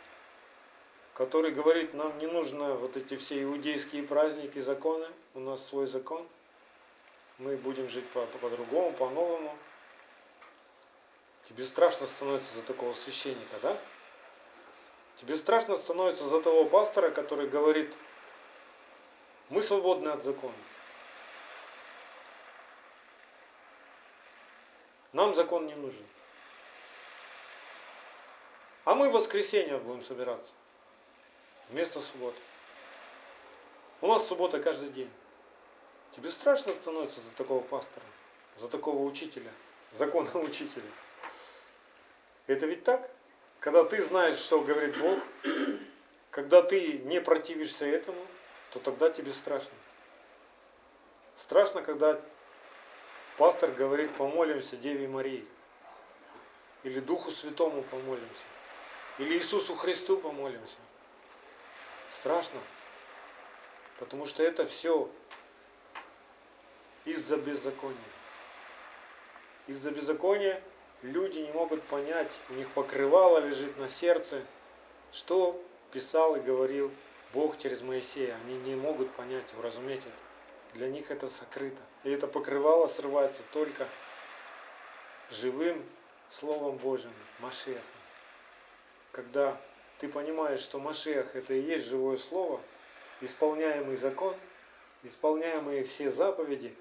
[1.15, 6.29] который говорит, нам не нужно вот эти все иудейские праздники, законы, у нас свой закон,
[7.39, 9.57] мы будем жить по-другому, по по-новому.
[11.49, 13.81] Тебе страшно становится за такого священника, да?
[15.17, 17.93] Тебе страшно становится за того пастора, который говорит,
[19.51, 20.55] мы свободны от закона.
[25.13, 26.05] Нам закон не нужен.
[28.85, 30.53] А мы в воскресенье будем собираться.
[31.69, 32.41] Вместо субботы.
[34.01, 35.11] У нас суббота каждый день.
[36.13, 38.05] Тебе страшно становится за такого пастора,
[38.57, 39.51] за такого учителя,
[39.93, 40.83] закона учителя.
[42.47, 43.11] Это ведь так?
[43.61, 45.19] Когда ты знаешь, что говорит Бог,
[46.31, 48.21] когда ты не противишься этому,
[48.73, 49.75] то тогда тебе страшно.
[51.37, 52.21] Страшно, когда
[53.37, 55.47] Пастор говорит, помолимся Деве Марии.
[56.83, 58.45] Или Духу Святому помолимся.
[59.19, 60.77] Или Иисусу Христу помолимся.
[62.13, 62.61] Страшно.
[63.99, 65.11] Потому что это все
[67.05, 67.97] из-за беззакония.
[69.67, 70.63] Из-за беззакония
[71.03, 74.43] люди не могут понять, у них покрывало лежит на сердце,
[75.13, 75.61] что
[75.93, 76.91] писал и говорил
[77.33, 78.37] Бог через Моисея.
[78.45, 80.11] Они не могут понять, уразуметь это.
[80.75, 81.83] Для них это сокрыто.
[82.05, 83.87] И это покрывало срывается только
[85.31, 85.83] живым
[86.29, 87.83] Словом Божьим, Машехом.
[89.13, 89.61] Когда
[89.99, 92.61] ты понимаешь, что Машех это и есть живое Слово,
[93.21, 94.35] исполняемый закон,
[95.03, 96.75] исполняемые все заповеди,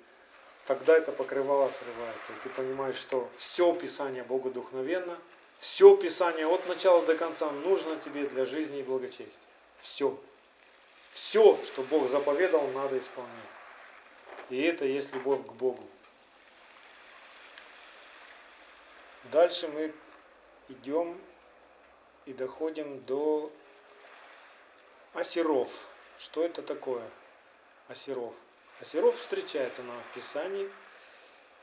[0.66, 2.34] тогда это покрывало срывается.
[2.34, 5.18] И ты понимаешь, что все Писание Богодухновенно,
[5.58, 9.40] все Писание от начала до конца нужно тебе для жизни и благочестия.
[9.82, 10.18] Все.
[11.14, 13.34] Все, что Бог заповедал, надо исполнять.
[14.50, 15.84] И это есть любовь к Богу.
[19.32, 19.94] Дальше мы
[20.70, 21.20] идем
[22.26, 23.52] и доходим до
[25.14, 25.70] осеров.
[26.18, 27.04] Что это такое?
[27.88, 28.34] Осеров.
[28.82, 30.70] Осеров встречается нам в Писании,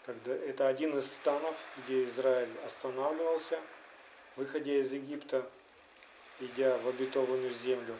[0.04, 3.58] когда это один из станов, где Израиль останавливался,
[4.36, 5.48] выходя из Египта,
[6.40, 7.94] идя в обетованную землю.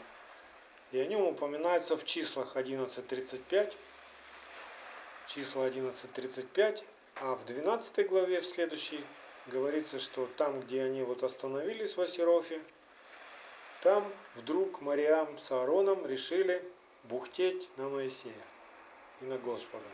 [0.91, 3.73] И о нем упоминается в числах 11.35,
[5.27, 6.83] числа 11.35,
[7.15, 9.03] а в 12 главе, в следующей,
[9.47, 12.61] говорится, что там, где они вот остановились в Асерофе,
[13.81, 14.05] там
[14.35, 16.63] вдруг Мариам с Аароном решили
[17.05, 18.35] бухтеть на Моисея
[19.21, 19.85] и на Господа.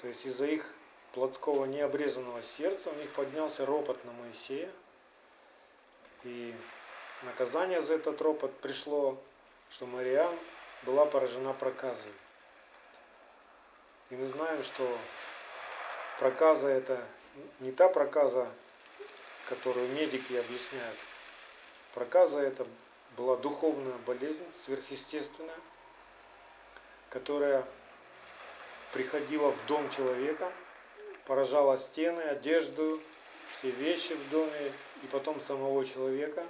[0.00, 0.74] То есть из-за их
[1.12, 4.70] плотского необрезанного сердца у них поднялся ропот на Моисея.
[6.24, 6.54] И
[7.22, 9.18] наказание за этот ропот пришло,
[9.70, 10.34] что Мариам
[10.82, 12.12] была поражена проказой.
[14.10, 14.86] И мы знаем, что
[16.18, 17.02] проказа это
[17.60, 18.48] не та проказа,
[19.48, 20.96] которую медики объясняют.
[21.94, 22.66] Проказа это
[23.16, 25.58] была духовная болезнь, сверхъестественная,
[27.10, 27.64] которая
[28.92, 30.50] приходила в дом человека,
[31.26, 33.00] поражала стены, одежду,
[33.58, 36.46] все вещи в доме и потом самого человека.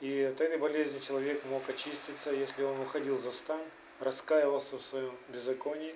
[0.00, 3.60] И от этой болезни человек мог очиститься, если он уходил за стан,
[4.00, 5.94] раскаивался в своем беззаконии,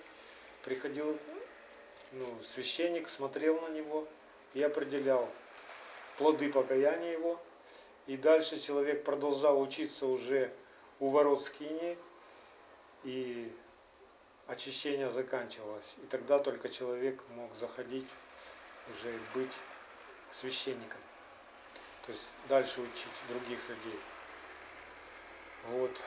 [0.64, 1.16] приходил
[2.12, 4.06] ну, священник смотрел на него
[4.54, 5.28] и определял
[6.18, 7.40] плоды покаяния его.
[8.06, 10.52] И дальше человек продолжал учиться уже
[10.98, 11.96] у ворот скини,
[13.04, 13.54] и
[14.46, 15.96] очищение заканчивалось.
[16.02, 18.08] И тогда только человек мог заходить,
[18.90, 19.52] уже быть
[20.30, 21.00] священником.
[22.06, 24.00] То есть дальше учить других людей.
[25.68, 26.02] Вот.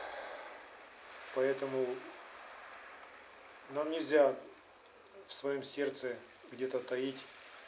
[1.36, 1.86] Поэтому
[3.70, 4.36] нам нельзя
[5.28, 6.16] в своем сердце
[6.52, 7.26] где-то таить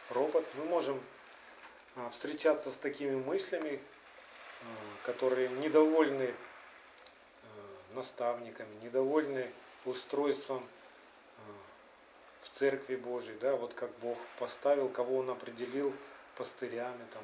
[0.09, 1.01] робот, мы можем
[1.95, 3.79] а, встречаться с такими мыслями,
[4.61, 4.65] а,
[5.05, 6.33] которые недовольны
[7.97, 9.49] наставниками, недовольны
[9.85, 10.63] устройством
[12.43, 15.93] в Церкви Божией, да, вот как Бог поставил, кого Он определил
[16.37, 17.23] пастырями, там,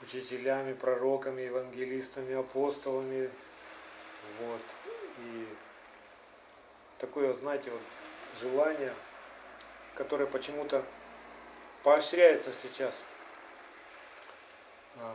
[0.00, 3.30] учителями, пророками, евангелистами, апостолами,
[4.40, 4.60] вот,
[5.18, 5.46] и
[6.98, 7.82] такое, знаете, вот
[8.40, 8.94] желание–
[9.98, 10.84] которое почему-то
[11.82, 12.94] поощряется сейчас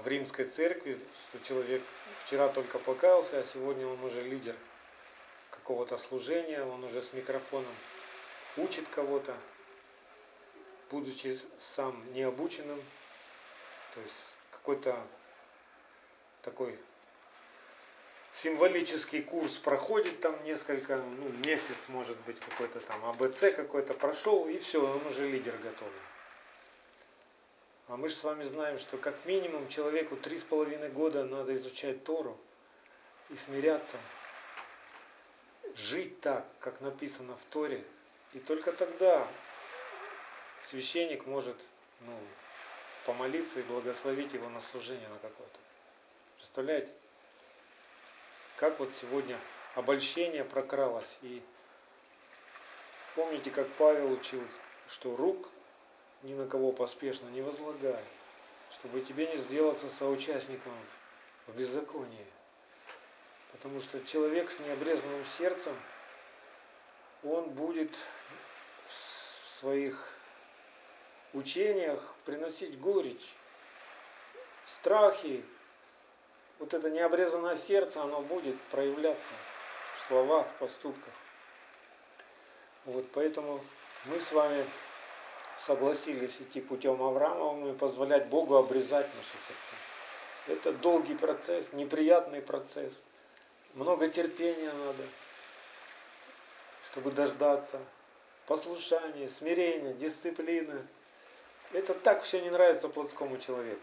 [0.04, 1.82] в римской церкви, что человек
[2.26, 4.56] вчера только покаялся, а сегодня он уже лидер
[5.52, 7.74] какого-то служения, он уже с микрофоном
[8.58, 9.36] учит кого-то,
[10.90, 12.80] будучи сам необученным,
[13.94, 14.16] то есть
[14.52, 14.98] какой-то
[16.42, 16.78] такой
[18.34, 24.58] символический курс проходит там несколько, ну, месяц может быть какой-то там АБЦ какой-то прошел, и
[24.58, 26.13] все, он уже лидер готовый.
[27.88, 31.54] А мы же с вами знаем, что как минимум человеку три с половиной года надо
[31.54, 32.38] изучать Тору
[33.30, 33.98] и смиряться,
[35.76, 37.84] жить так, как написано в Торе,
[38.34, 39.28] и только тогда
[40.64, 41.58] священник может
[42.02, 42.18] ну,
[43.06, 45.60] помолиться и благословить его на служение на какое-то.
[46.38, 46.92] Представляете?
[48.64, 49.38] как вот сегодня
[49.76, 51.18] обольщение прокралось.
[51.22, 51.42] И
[53.16, 54.42] помните, как Павел учил,
[54.88, 55.50] что рук
[56.24, 58.04] ни на кого поспешно не возлагай,
[58.72, 60.74] чтобы тебе не сделаться соучастником
[61.48, 62.26] в беззаконии.
[63.52, 65.76] Потому что человек с необрезанным сердцем,
[67.24, 67.96] он будет
[68.88, 70.10] в своих
[71.34, 73.36] учениях приносить горечь,
[74.66, 75.44] страхи,
[76.60, 79.34] вот это необрезанное сердце, оно будет проявляться
[79.98, 81.14] в словах, в поступках.
[82.86, 83.64] Вот поэтому
[84.06, 84.66] мы с вами
[85.66, 89.76] согласились идти путем Авраамовым и позволять Богу обрезать наши сердца.
[90.48, 92.94] Это долгий процесс, неприятный процесс.
[93.76, 95.04] Много терпения надо,
[96.86, 97.80] чтобы дождаться.
[98.46, 100.86] Послушание, смирение, дисциплина.
[101.72, 103.80] Это так все не нравится плотскому человеку.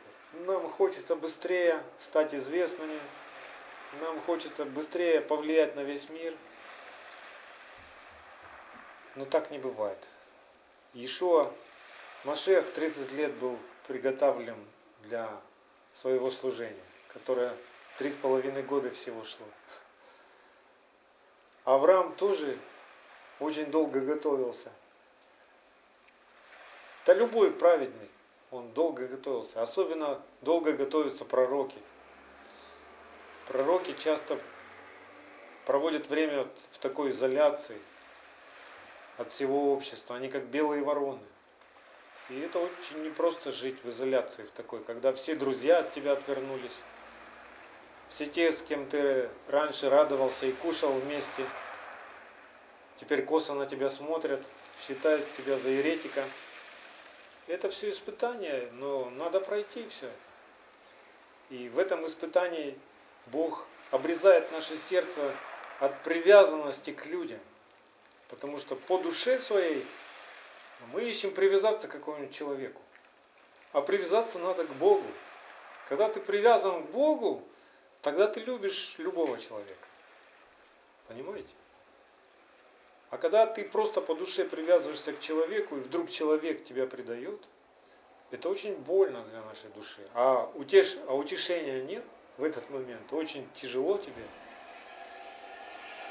[0.47, 2.99] Нам хочется быстрее стать известными,
[4.01, 6.35] нам хочется быстрее повлиять на весь мир.
[9.17, 9.99] Но так не бывает.
[10.93, 11.51] Иешуа
[12.25, 13.59] Машех 30 лет был
[13.89, 14.57] приготовлен
[15.05, 15.31] для
[15.95, 16.77] своего служения,
[17.15, 17.51] которое
[17.97, 19.47] три с половиной года всего шло.
[21.65, 22.59] Авраам тоже
[23.39, 24.71] очень долго готовился.
[27.07, 28.11] Да любой праведный,
[28.51, 29.63] он долго готовился.
[29.63, 31.79] Особенно долго готовятся пророки.
[33.49, 34.39] Пророки часто
[35.65, 37.81] проводят время в такой изоляции
[39.17, 40.17] от всего общества.
[40.17, 41.21] Они как белые вороны.
[42.31, 46.77] И это очень непросто жить в изоляции в такой, когда все друзья от тебя отвернулись.
[48.09, 51.45] Все те, с кем ты раньше радовался и кушал вместе,
[52.99, 54.41] теперь косо на тебя смотрят,
[54.79, 56.25] считают тебя за еретика.
[57.49, 60.09] Это все испытание, но надо пройти все.
[61.51, 62.79] И в этом испытании
[63.27, 65.33] Бог обрезает наше сердце
[65.81, 67.41] от привязанности к людям.
[68.29, 69.85] Потому что по душе своей
[70.93, 72.83] мы ищем привязаться к какому-нибудь человеку.
[73.73, 75.07] А привязаться надо к Богу.
[75.89, 77.43] Когда ты привязан к Богу,
[78.03, 79.87] тогда ты любишь любого человека.
[81.09, 81.53] Понимаете?
[83.11, 87.41] А когда ты просто по душе привязываешься к человеку, и вдруг человек тебя предает,
[88.31, 90.01] это очень больно для нашей души.
[90.15, 90.97] А, утеш...
[91.09, 92.05] а утешения нет
[92.39, 93.13] в этот момент.
[93.13, 94.23] Очень тяжело тебе.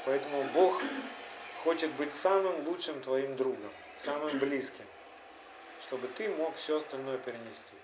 [0.04, 0.82] Поэтому Бог
[1.64, 3.70] хочет быть самым лучшим твоим другом,
[4.04, 4.84] самым близким,
[5.82, 7.74] чтобы ты мог все остальное перенести.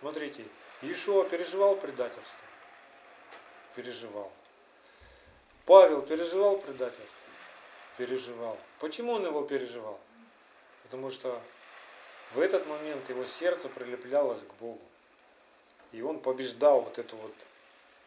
[0.00, 0.44] Смотрите,
[0.82, 2.22] Иешуа переживал предательство?
[3.74, 4.30] Переживал.
[5.64, 7.30] Павел переживал предательство?
[7.96, 8.56] Переживал.
[8.78, 9.98] Почему он его переживал?
[10.84, 11.40] Потому что
[12.32, 14.82] в этот момент его сердце прилеплялось к Богу.
[15.92, 17.34] И он побеждал вот эту вот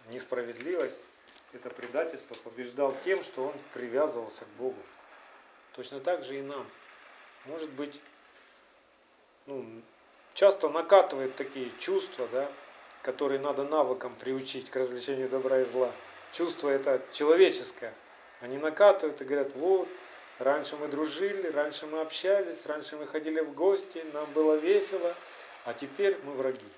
[0.09, 1.09] несправедливость,
[1.53, 4.79] это предательство побеждал тем, что он привязывался к Богу.
[5.75, 6.65] Точно так же и нам.
[7.45, 7.99] Может быть,
[9.45, 9.65] ну,
[10.33, 12.49] часто накатывает такие чувства, да,
[13.01, 15.91] которые надо навыкам приучить к развлечению добра и зла.
[16.33, 17.93] Чувство это человеческое.
[18.41, 19.87] Они накатывают и говорят, вот,
[20.39, 25.15] раньше мы дружили, раньше мы общались, раньше мы ходили в гости, нам было весело,
[25.65, 26.69] а теперь мы враги.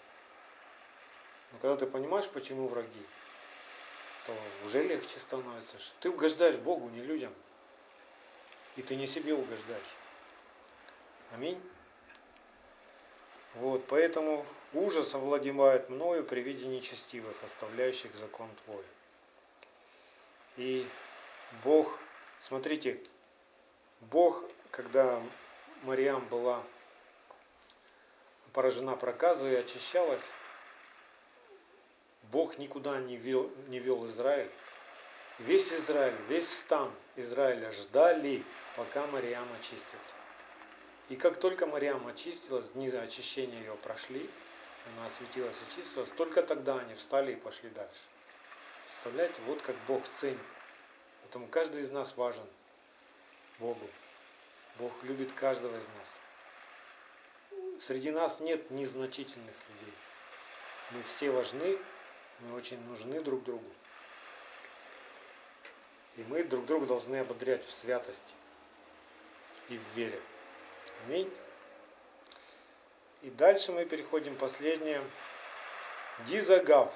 [1.51, 3.05] Но когда ты понимаешь, почему враги,
[4.25, 4.33] то
[4.65, 5.77] уже легче становится.
[5.99, 7.33] Ты угождаешь Богу, не людям.
[8.75, 9.95] И ты не себе угождаешь.
[11.33, 11.61] Аминь.
[13.55, 18.83] Вот, поэтому ужас овладевает мною при виде нечестивых, оставляющих закон Твой.
[20.57, 20.87] И
[21.63, 21.97] Бог,
[22.41, 22.99] смотрите,
[24.01, 25.19] Бог, когда
[25.83, 26.63] Мариам была
[28.53, 30.23] поражена проказой и очищалась,
[32.31, 34.49] Бог никуда не вел, не вел Израиль.
[35.39, 38.43] Весь Израиль, весь стан Израиля ждали,
[38.75, 40.15] пока Мариам очистится.
[41.09, 44.29] И как только Мариам очистилась, дни очищения ее прошли,
[44.95, 48.01] она осветилась и очистилась, только тогда они встали и пошли дальше.
[48.85, 50.39] Представляете, вот как Бог ценит.
[51.21, 52.45] Поэтому каждый из нас важен
[53.59, 53.87] Богу.
[54.79, 57.81] Бог любит каждого из нас.
[57.81, 59.93] Среди нас нет незначительных людей.
[60.91, 61.77] Мы все важны
[62.39, 63.65] мы очень нужны друг другу.
[66.17, 68.33] И мы друг друга должны ободрять в святости
[69.69, 70.19] и в вере.
[71.05, 71.31] Аминь.
[73.23, 75.01] И дальше мы переходим последнее.
[76.27, 76.91] Дизагав.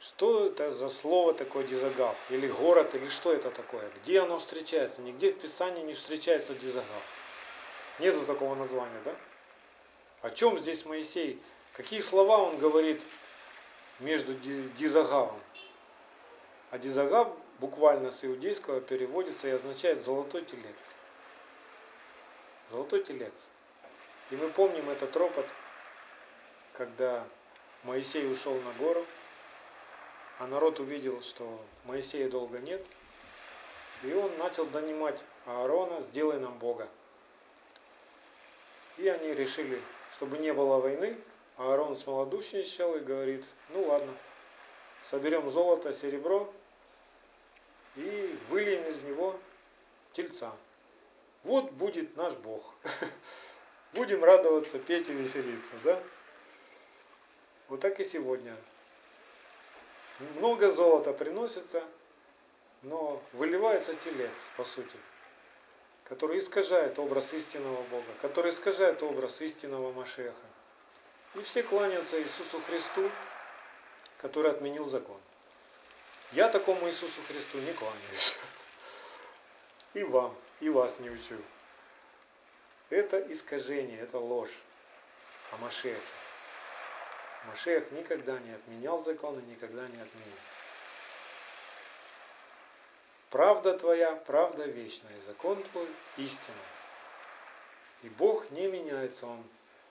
[0.00, 2.16] Что это за слово такое дизагав?
[2.30, 3.88] Или город, или что это такое?
[4.02, 5.00] Где оно встречается?
[5.00, 7.02] Нигде в Писании не встречается дизагав.
[7.98, 9.14] Нету такого названия, да?
[10.22, 11.40] О чем здесь Моисей?
[11.74, 13.00] Какие слова он говорит
[14.00, 15.40] между дизагавом.
[16.70, 17.28] А дизагав
[17.62, 20.74] буквально с иудейского переводится и означает золотой телец.
[22.70, 23.32] Золотой телец.
[24.32, 25.46] И мы помним этот ропот,
[26.72, 27.24] когда
[27.84, 29.04] Моисей ушел на гору,
[30.40, 32.84] а народ увидел, что Моисея долго нет,
[34.02, 36.88] и он начал донимать Аарона, сделай нам Бога.
[38.98, 39.80] И они решили,
[40.16, 41.16] чтобы не было войны,
[41.56, 44.12] а Аарон смолодушничал и говорит, ну ладно,
[45.04, 46.52] соберем золото, серебро
[47.96, 49.38] и выльем из него
[50.12, 50.52] тельца.
[51.44, 52.74] Вот будет наш Бог.
[53.92, 56.00] Будем радоваться, петь и веселиться, да?
[57.68, 58.54] Вот так и сегодня.
[60.38, 61.82] Много золота приносится,
[62.82, 64.96] но выливается телец, по сути,
[66.04, 70.34] который искажает образ истинного Бога, который искажает образ истинного Машеха.
[71.34, 73.10] И все кланяются Иисусу Христу,
[74.18, 75.18] который отменил закон.
[76.32, 78.34] Я такому Иисусу Христу не кланяюсь.
[79.92, 81.36] И вам, и вас не учу.
[82.88, 84.62] это искажение, это ложь
[85.52, 86.00] о Машехе.
[87.48, 90.38] Машех никогда не отменял закон и никогда не отменит.
[93.28, 96.62] Правда твоя, правда вечная, закон твой истина.
[98.02, 99.44] И Бог не меняется, Он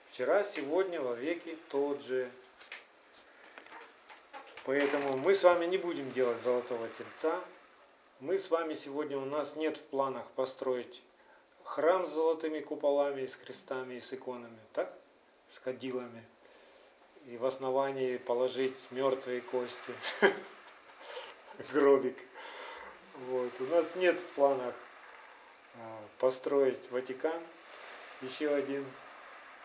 [0.08, 2.30] вчера, сегодня, во веки тот же.
[4.64, 7.40] Поэтому мы с вами не будем делать золотого тельца.
[8.20, 11.02] Мы с вами сегодня, у нас нет в планах построить
[11.64, 14.92] храм с золотыми куполами, с крестами с иконами, так?
[15.48, 16.24] С кадилами.
[17.26, 19.94] И в основании положить мертвые кости.
[21.72, 22.18] Гробик.
[23.28, 23.50] Вот.
[23.60, 24.74] У нас нет в планах
[25.76, 27.40] а, построить Ватикан,
[28.22, 28.84] еще один.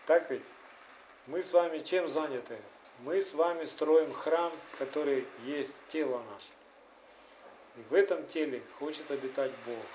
[0.08, 0.46] Так ведь?
[1.28, 2.58] Мы с вами чем заняты?
[3.00, 6.48] Мы с вами строим храм, который есть тело наше.
[7.78, 9.86] И в этом теле хочет обитать Бог.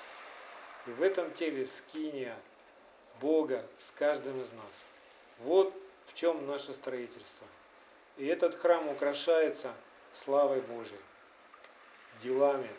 [0.87, 2.37] И в этом теле скиния
[3.21, 4.73] Бога с каждым из нас.
[5.41, 5.75] Вот
[6.07, 7.47] в чем наше строительство.
[8.19, 9.75] И этот храм украшается
[10.13, 11.01] славой Божией,
[12.23, 12.71] делами,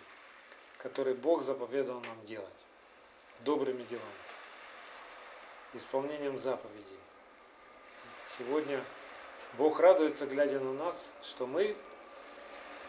[0.77, 2.47] которые Бог заповедал нам делать,
[3.41, 4.05] добрыми делами,
[5.73, 6.99] исполнением заповедей.
[8.37, 8.79] Сегодня
[9.57, 11.75] Бог радуется, глядя на нас, что мы,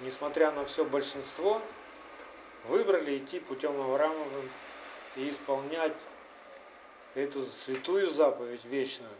[0.00, 1.60] несмотря на все большинство,
[2.68, 4.48] выбрали идти путем Авраамовым
[5.16, 5.92] и исполнять
[7.14, 9.12] эту святую заповедь вечную,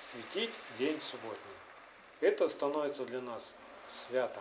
[0.00, 1.56] светить день субботний.
[2.20, 3.52] Это становится для нас
[3.88, 4.40] свято.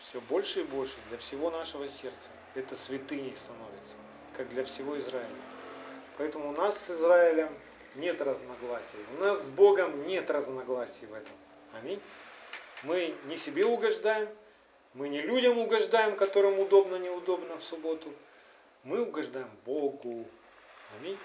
[0.00, 2.28] Все больше и больше для всего нашего сердца.
[2.54, 3.94] Это святыней становится,
[4.36, 5.28] как для всего Израиля.
[6.16, 7.50] Поэтому у нас с Израилем
[7.96, 8.98] нет разногласий.
[9.18, 11.34] У нас с Богом нет разногласий в этом.
[11.80, 12.00] Аминь.
[12.82, 14.28] Мы не себе угождаем,
[14.94, 18.12] мы не людям угождаем, которым удобно, неудобно в субботу.
[18.84, 20.26] Мы угождаем Богу.
[20.98, 21.18] Аминь.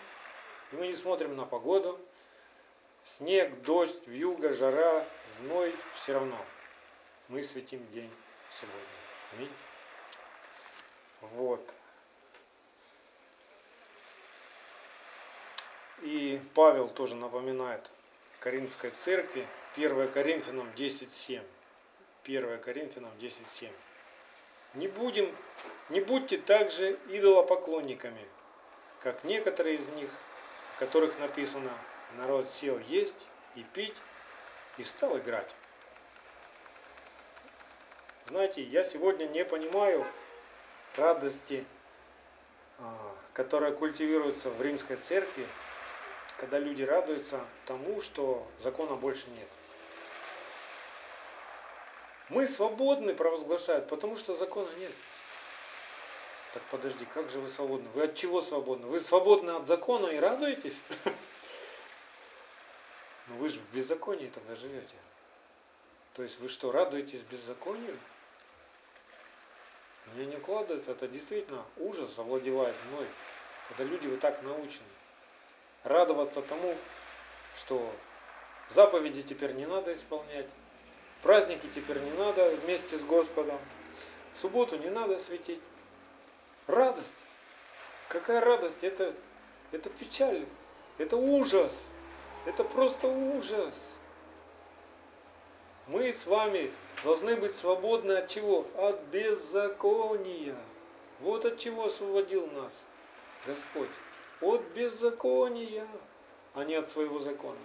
[0.72, 1.99] И мы не смотрим на погоду.
[3.03, 5.05] Снег, дождь, вьюга, жара,
[5.39, 5.74] зной.
[5.95, 6.38] Все равно.
[7.28, 8.11] Мы светим день
[8.51, 8.80] сегодня.
[9.38, 9.51] Аминь.
[11.34, 11.74] Вот.
[16.02, 17.89] И Павел тоже напоминает
[18.39, 19.45] Коринфской церкви,
[19.76, 21.43] 1 Коринфянам 10.7.
[22.24, 23.70] 1 Коринфянам 10.7.
[24.74, 25.30] Не будем,
[25.89, 28.26] не будьте также идолопоклонниками,
[29.02, 30.10] как некоторые из них,
[30.76, 31.70] о которых написано,
[32.18, 33.95] народ сел есть и пить
[34.78, 35.54] и стал играть.
[38.26, 40.06] Знаете, я сегодня не понимаю
[40.95, 41.66] радости,
[42.80, 45.45] а, которая культивируется в римской церкви,
[46.42, 49.48] когда люди радуются тому, что закона больше нет.
[52.30, 54.92] Мы свободны, провозглашают, потому что закона нет.
[56.56, 57.88] Так подожди, как же вы свободны?
[57.89, 58.88] Вы от чего свободны?
[58.88, 60.76] Вы свободны от закона и радуетесь?
[63.28, 64.96] Ну вы же в беззаконии тогда живете.
[66.16, 67.98] То есть вы что, радуетесь беззаконию?
[70.08, 73.06] Мне не укладывается, это действительно ужас овладевает мной,
[73.70, 74.84] когда люди вот так научены
[75.84, 76.75] радоваться тому,
[77.55, 77.84] что
[78.73, 80.47] заповеди теперь не надо исполнять,
[81.21, 83.59] праздники теперь не надо вместе с Господом,
[84.34, 85.61] субботу не надо светить.
[86.67, 87.09] Радость.
[88.07, 88.84] Какая радость?
[88.84, 89.13] Это,
[89.71, 90.45] это печаль,
[90.97, 91.73] это ужас,
[92.45, 93.73] это просто ужас.
[95.88, 96.71] Мы с вами
[97.03, 98.65] должны быть свободны от чего?
[98.77, 100.55] От беззакония.
[101.19, 102.71] Вот от чего освободил нас
[103.45, 103.89] Господь
[104.42, 105.88] от беззакония,
[106.54, 107.58] а не от своего закона.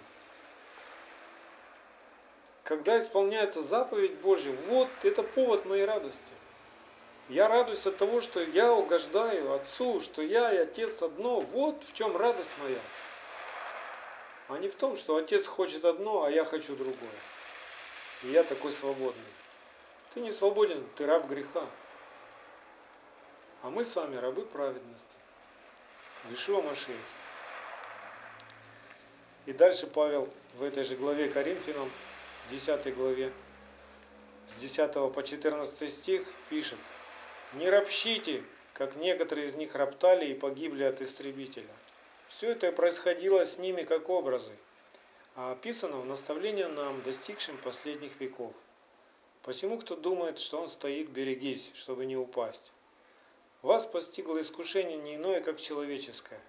[2.63, 6.17] Когда исполняется заповедь Божья, вот это повод моей радости.
[7.29, 11.41] Я радуюсь от того, что я угождаю Отцу, что я и Отец одно.
[11.41, 12.79] Вот в чем радость моя.
[14.47, 17.19] А не в том, что Отец хочет одно, а я хочу другое.
[18.23, 19.23] И я такой свободный.
[20.13, 21.65] Ты не свободен, ты раб греха.
[23.63, 25.16] А мы с вами рабы праведности.
[26.31, 26.95] Ишуа Машех.
[29.45, 31.89] И дальше Павел в этой же главе Коринфянам,
[32.51, 33.31] 10 главе,
[34.47, 36.79] с 10 по 14 стих пишет,
[37.53, 41.65] «Не ропщите, как некоторые из них роптали и погибли от истребителя.
[42.29, 44.51] Все это происходило с ними как образы,
[45.35, 48.53] а описано в наставлении нам, достигшим последних веков.
[49.41, 52.71] Посему, кто думает, что он стоит, берегись, чтобы не упасть.
[53.61, 56.39] Вас постигло искушение не иное, как человеческое.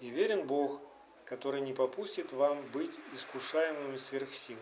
[0.00, 0.80] И верен Бог,
[1.24, 4.58] который не попустит вам быть искушаемыми сверх сил.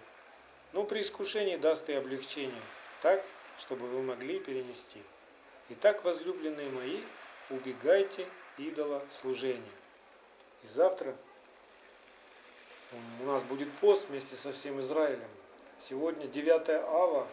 [0.72, 2.62] Но при искушении даст и облегчение,
[3.02, 3.20] так,
[3.58, 5.02] чтобы вы могли перенести.
[5.70, 6.98] Итак, возлюбленные мои,
[7.50, 8.26] убегайте
[8.56, 9.62] идола служения.
[10.62, 11.16] И завтра
[13.22, 15.28] у нас будет пост вместе со всем Израилем.
[15.78, 17.26] Сегодня 9 ава,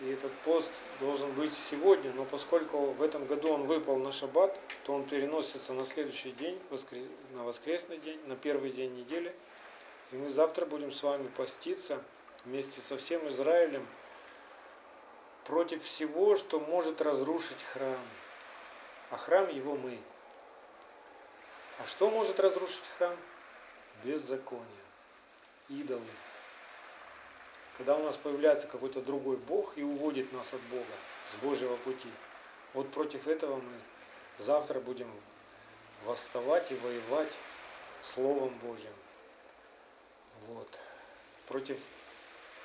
[0.00, 4.58] и этот пост должен быть сегодня, но поскольку в этом году он выпал на шаббат,
[4.84, 6.58] то он переносится на следующий день,
[7.32, 9.34] на воскресный день, на первый день недели.
[10.12, 12.02] И мы завтра будем с вами поститься
[12.44, 13.86] вместе со всем Израилем
[15.44, 17.98] против всего, что может разрушить храм.
[19.10, 19.98] А храм его мы.
[21.78, 23.14] А что может разрушить храм?
[24.02, 24.64] Беззаконие,
[25.68, 26.00] идолы,
[27.80, 30.92] когда у нас появляется какой-то другой Бог и уводит нас от Бога,
[31.32, 32.10] с Божьего пути.
[32.74, 33.72] Вот против этого мы
[34.36, 35.10] завтра будем
[36.04, 37.32] восставать и воевать
[38.02, 38.92] Словом Божьим.
[40.48, 40.68] Вот.
[41.48, 41.78] Против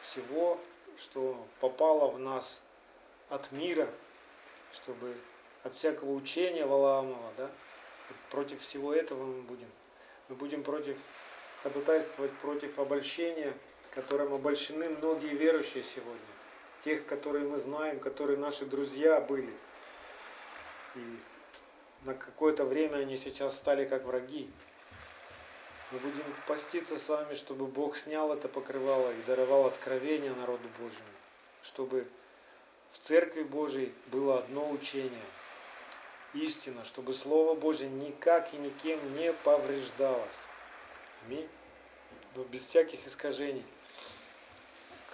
[0.02, 0.60] всего,
[0.98, 2.60] что попало в нас
[3.30, 3.88] от мира,
[4.74, 5.16] чтобы
[5.64, 7.50] от всякого учения Валаамова, да,
[8.32, 9.72] против всего этого мы будем.
[10.28, 10.98] Мы будем против
[11.64, 13.54] ходатайствовать против обольщения
[13.96, 16.20] которым обольщены многие верующие сегодня.
[16.82, 19.52] Тех, которые мы знаем, которые наши друзья были.
[20.96, 21.20] И
[22.04, 24.50] на какое-то время они сейчас стали как враги.
[25.92, 31.04] Мы будем поститься с вами, чтобы Бог снял это покрывало и даровал откровение народу Божьему.
[31.64, 32.06] Чтобы
[32.92, 35.10] в Церкви Божьей было одно учение.
[36.34, 40.22] Истина, чтобы Слово Божье никак и никем не повреждалось.
[41.26, 41.48] Аминь.
[42.52, 43.64] Без всяких искажений.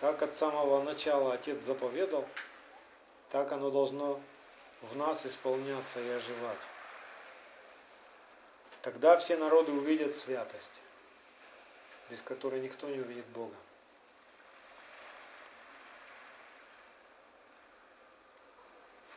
[0.02, 2.28] Как от самого начала Отец заповедал,
[3.30, 4.20] так оно должно
[4.82, 6.58] в нас исполняться и оживать.
[8.82, 10.82] Тогда все народы увидят святость,
[12.10, 13.54] без которой никто не увидит Бога.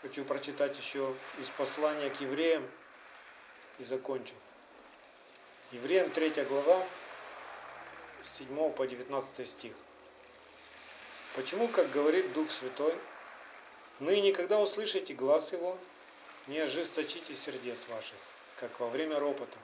[0.02, 2.70] Хочу прочитать еще из послания к евреям
[3.78, 4.34] и закончу.
[5.72, 6.84] Евреям 3 глава,
[8.22, 9.72] с 7 по 19 стих.
[11.34, 12.94] Почему, как говорит Дух Святой,
[13.98, 15.76] ныне, когда услышите глаз Его,
[16.46, 18.16] не ожесточите сердец ваших,
[18.60, 19.58] как во время ропота,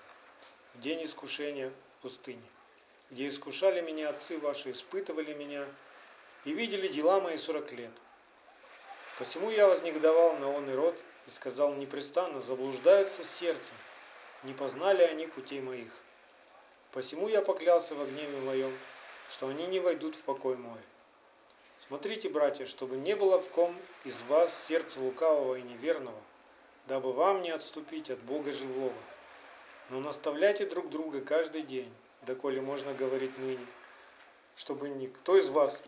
[0.75, 2.43] в день искушения в пустыне,
[3.13, 5.65] где искушали меня отцы ваши, испытывали меня
[6.45, 7.93] и видели дела мои сорок лет.
[9.21, 10.97] Посему я вознегодовал на он и род
[11.29, 13.77] и сказал непрестанно, заблуждаются сердцем,
[14.43, 15.93] не познали они путей моих.
[16.91, 18.77] Посему я поклялся во гневе моем,
[19.31, 20.81] что они не войдут в покой мой.
[21.91, 26.23] Смотрите, братья, чтобы не было в ком из вас сердца лукавого и неверного,
[26.87, 28.95] дабы вам не отступить от Бога живого.
[29.89, 33.67] Но наставляйте друг друга каждый день, доколе можно говорить ныне,
[34.55, 35.83] чтобы никто из вас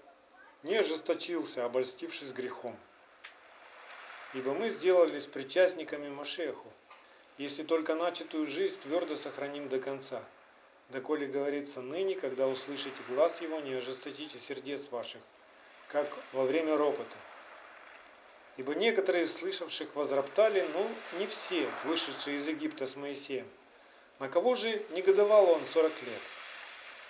[0.64, 2.76] не ожесточился, обольстившись грехом.
[4.34, 6.66] Ибо мы сделались причастниками Машеху,
[7.38, 10.20] если только начатую жизнь твердо сохраним до конца.
[10.88, 15.20] Доколе говорится ныне, когда услышите глаз его, не ожесточите сердец ваших,
[15.92, 17.16] как во время ропота.
[18.56, 20.86] Ибо некоторые слышавших возроптали, но
[21.18, 23.46] не все, вышедшие из Египта с Моисеем.
[24.18, 26.20] На кого же негодовал он сорок лет?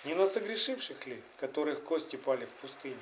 [0.03, 2.97] Не на согрешивших ли, которых кости пали в пустыне?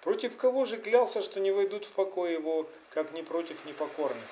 [0.00, 4.28] Против кого же клялся, что не войдут в покой его, как не против непокорных?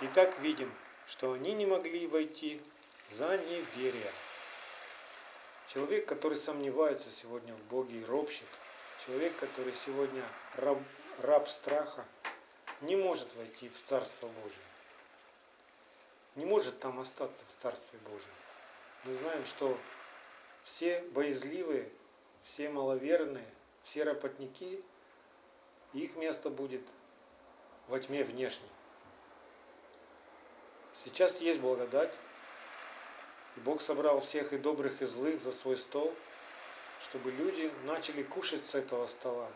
[0.00, 0.72] И так видим,
[1.08, 2.60] что они не могли войти
[3.10, 4.12] за неверие.
[5.72, 8.46] Человек, который сомневается сегодня в Боге и ропщик–
[9.06, 10.22] Человек, который сегодня
[10.56, 10.78] раб,
[11.18, 12.06] раб страха,
[12.80, 14.58] не может войти в Царство Божие.
[16.36, 18.30] Не может там остаться в Царстве Божьем.
[19.04, 19.76] Мы знаем, что
[20.62, 21.90] все боязливые,
[22.44, 23.46] все маловерные,
[23.82, 24.82] все работники,
[25.92, 26.82] их место будет
[27.88, 28.70] во тьме внешней.
[31.04, 32.12] Сейчас есть благодать,
[33.56, 36.10] и Бог собрал всех и добрых, и злых за свой стол–
[37.08, 39.48] чтобы люди начали кушать с этого стола,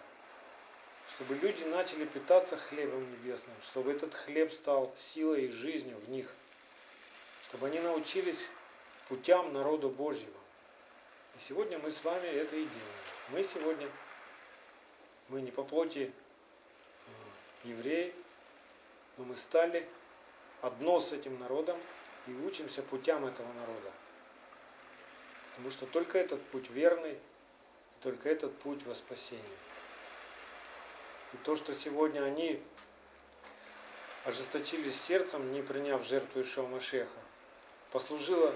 [1.15, 6.33] чтобы люди начали питаться хлебом небесным, чтобы этот хлеб стал силой и жизнью в них,
[7.49, 8.47] чтобы они научились
[9.09, 10.39] путям народа Божьего.
[11.37, 12.99] И сегодня мы с вами это и делаем.
[13.31, 13.89] Мы сегодня,
[15.29, 16.13] мы не по плоти
[17.65, 18.15] э, евреи,
[19.17, 19.89] но мы стали
[20.61, 21.79] одно с этим народом
[22.27, 23.93] и учимся путям этого народа.
[25.51, 27.19] Потому что только этот путь верный,
[28.01, 29.45] только этот путь во спасение.
[31.33, 32.63] И то, что сегодня они
[34.25, 37.19] ожесточились сердцем, не приняв жертву Ишуа Машеха,
[37.91, 38.53] послужило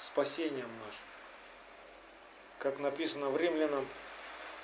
[0.00, 1.06] спасением нашим.
[2.58, 3.86] Как написано в Римлянам,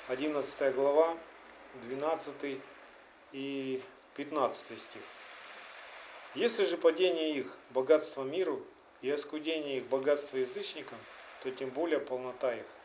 [0.09, 1.17] 11 глава,
[1.85, 2.61] 12
[3.33, 3.83] и
[4.17, 5.03] 15 стих.
[6.35, 8.65] Если же падение их богатство миру
[9.03, 10.99] и оскудение их богатство язычникам,
[11.43, 12.67] то тем более полнота их–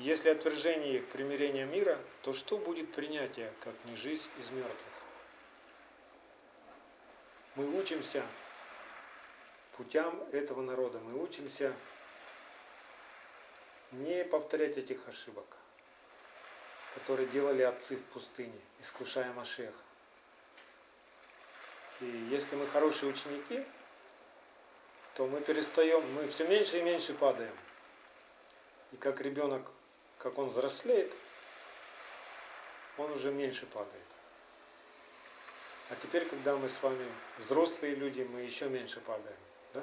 [0.00, 4.74] Если отвержение их примирение мира, то что будет принятие, как не жизнь из мертвых?
[7.54, 8.24] Мы учимся
[9.76, 11.74] путям этого народа, мы учимся
[13.92, 15.58] не повторять этих ошибок,
[16.94, 19.74] которые делали отцы в пустыне, искушая Машеха.
[22.00, 23.62] И если мы хорошие ученики,
[25.16, 27.54] то мы перестаем, мы все меньше и меньше падаем.
[28.92, 29.70] И как ребенок,
[30.20, 31.10] как он взрослеет,
[32.98, 34.04] он уже меньше падает.
[35.90, 37.04] А теперь, когда мы с вами
[37.38, 39.36] взрослые люди, мы еще меньше падаем.
[39.74, 39.82] Да?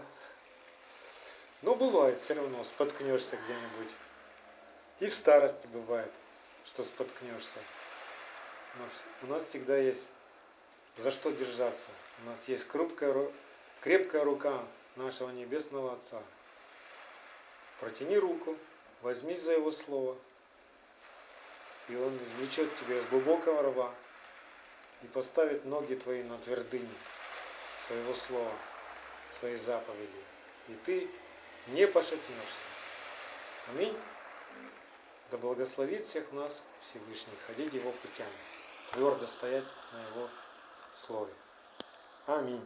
[1.64, 3.94] Но бывает все равно, споткнешься где-нибудь.
[5.00, 6.12] И в старости бывает,
[6.66, 7.60] что споткнешься.
[8.78, 8.86] Но
[9.28, 10.08] у нас всегда есть
[10.98, 11.90] за что держаться.
[12.24, 13.30] У нас есть крепкая,
[13.82, 14.64] крепкая рука
[14.96, 16.22] нашего Небесного Отца.
[17.80, 18.56] Протяни руку,
[19.02, 20.18] возьмись за Его Слово,
[21.90, 23.94] и Он извлечет тебя из глубокого рва
[25.04, 26.90] и поставит ноги твои на твердыни
[27.88, 28.52] своего Слова,
[29.40, 30.24] своей заповеди.
[30.68, 31.10] И ты
[31.68, 32.68] не пошатнешься.
[33.70, 33.96] Аминь.
[35.32, 38.30] Да благословит всех нас Всевышний, ходить Его путями,
[38.94, 40.30] твердо стоять на Его
[40.96, 41.34] Слове.
[42.28, 42.66] Аминь.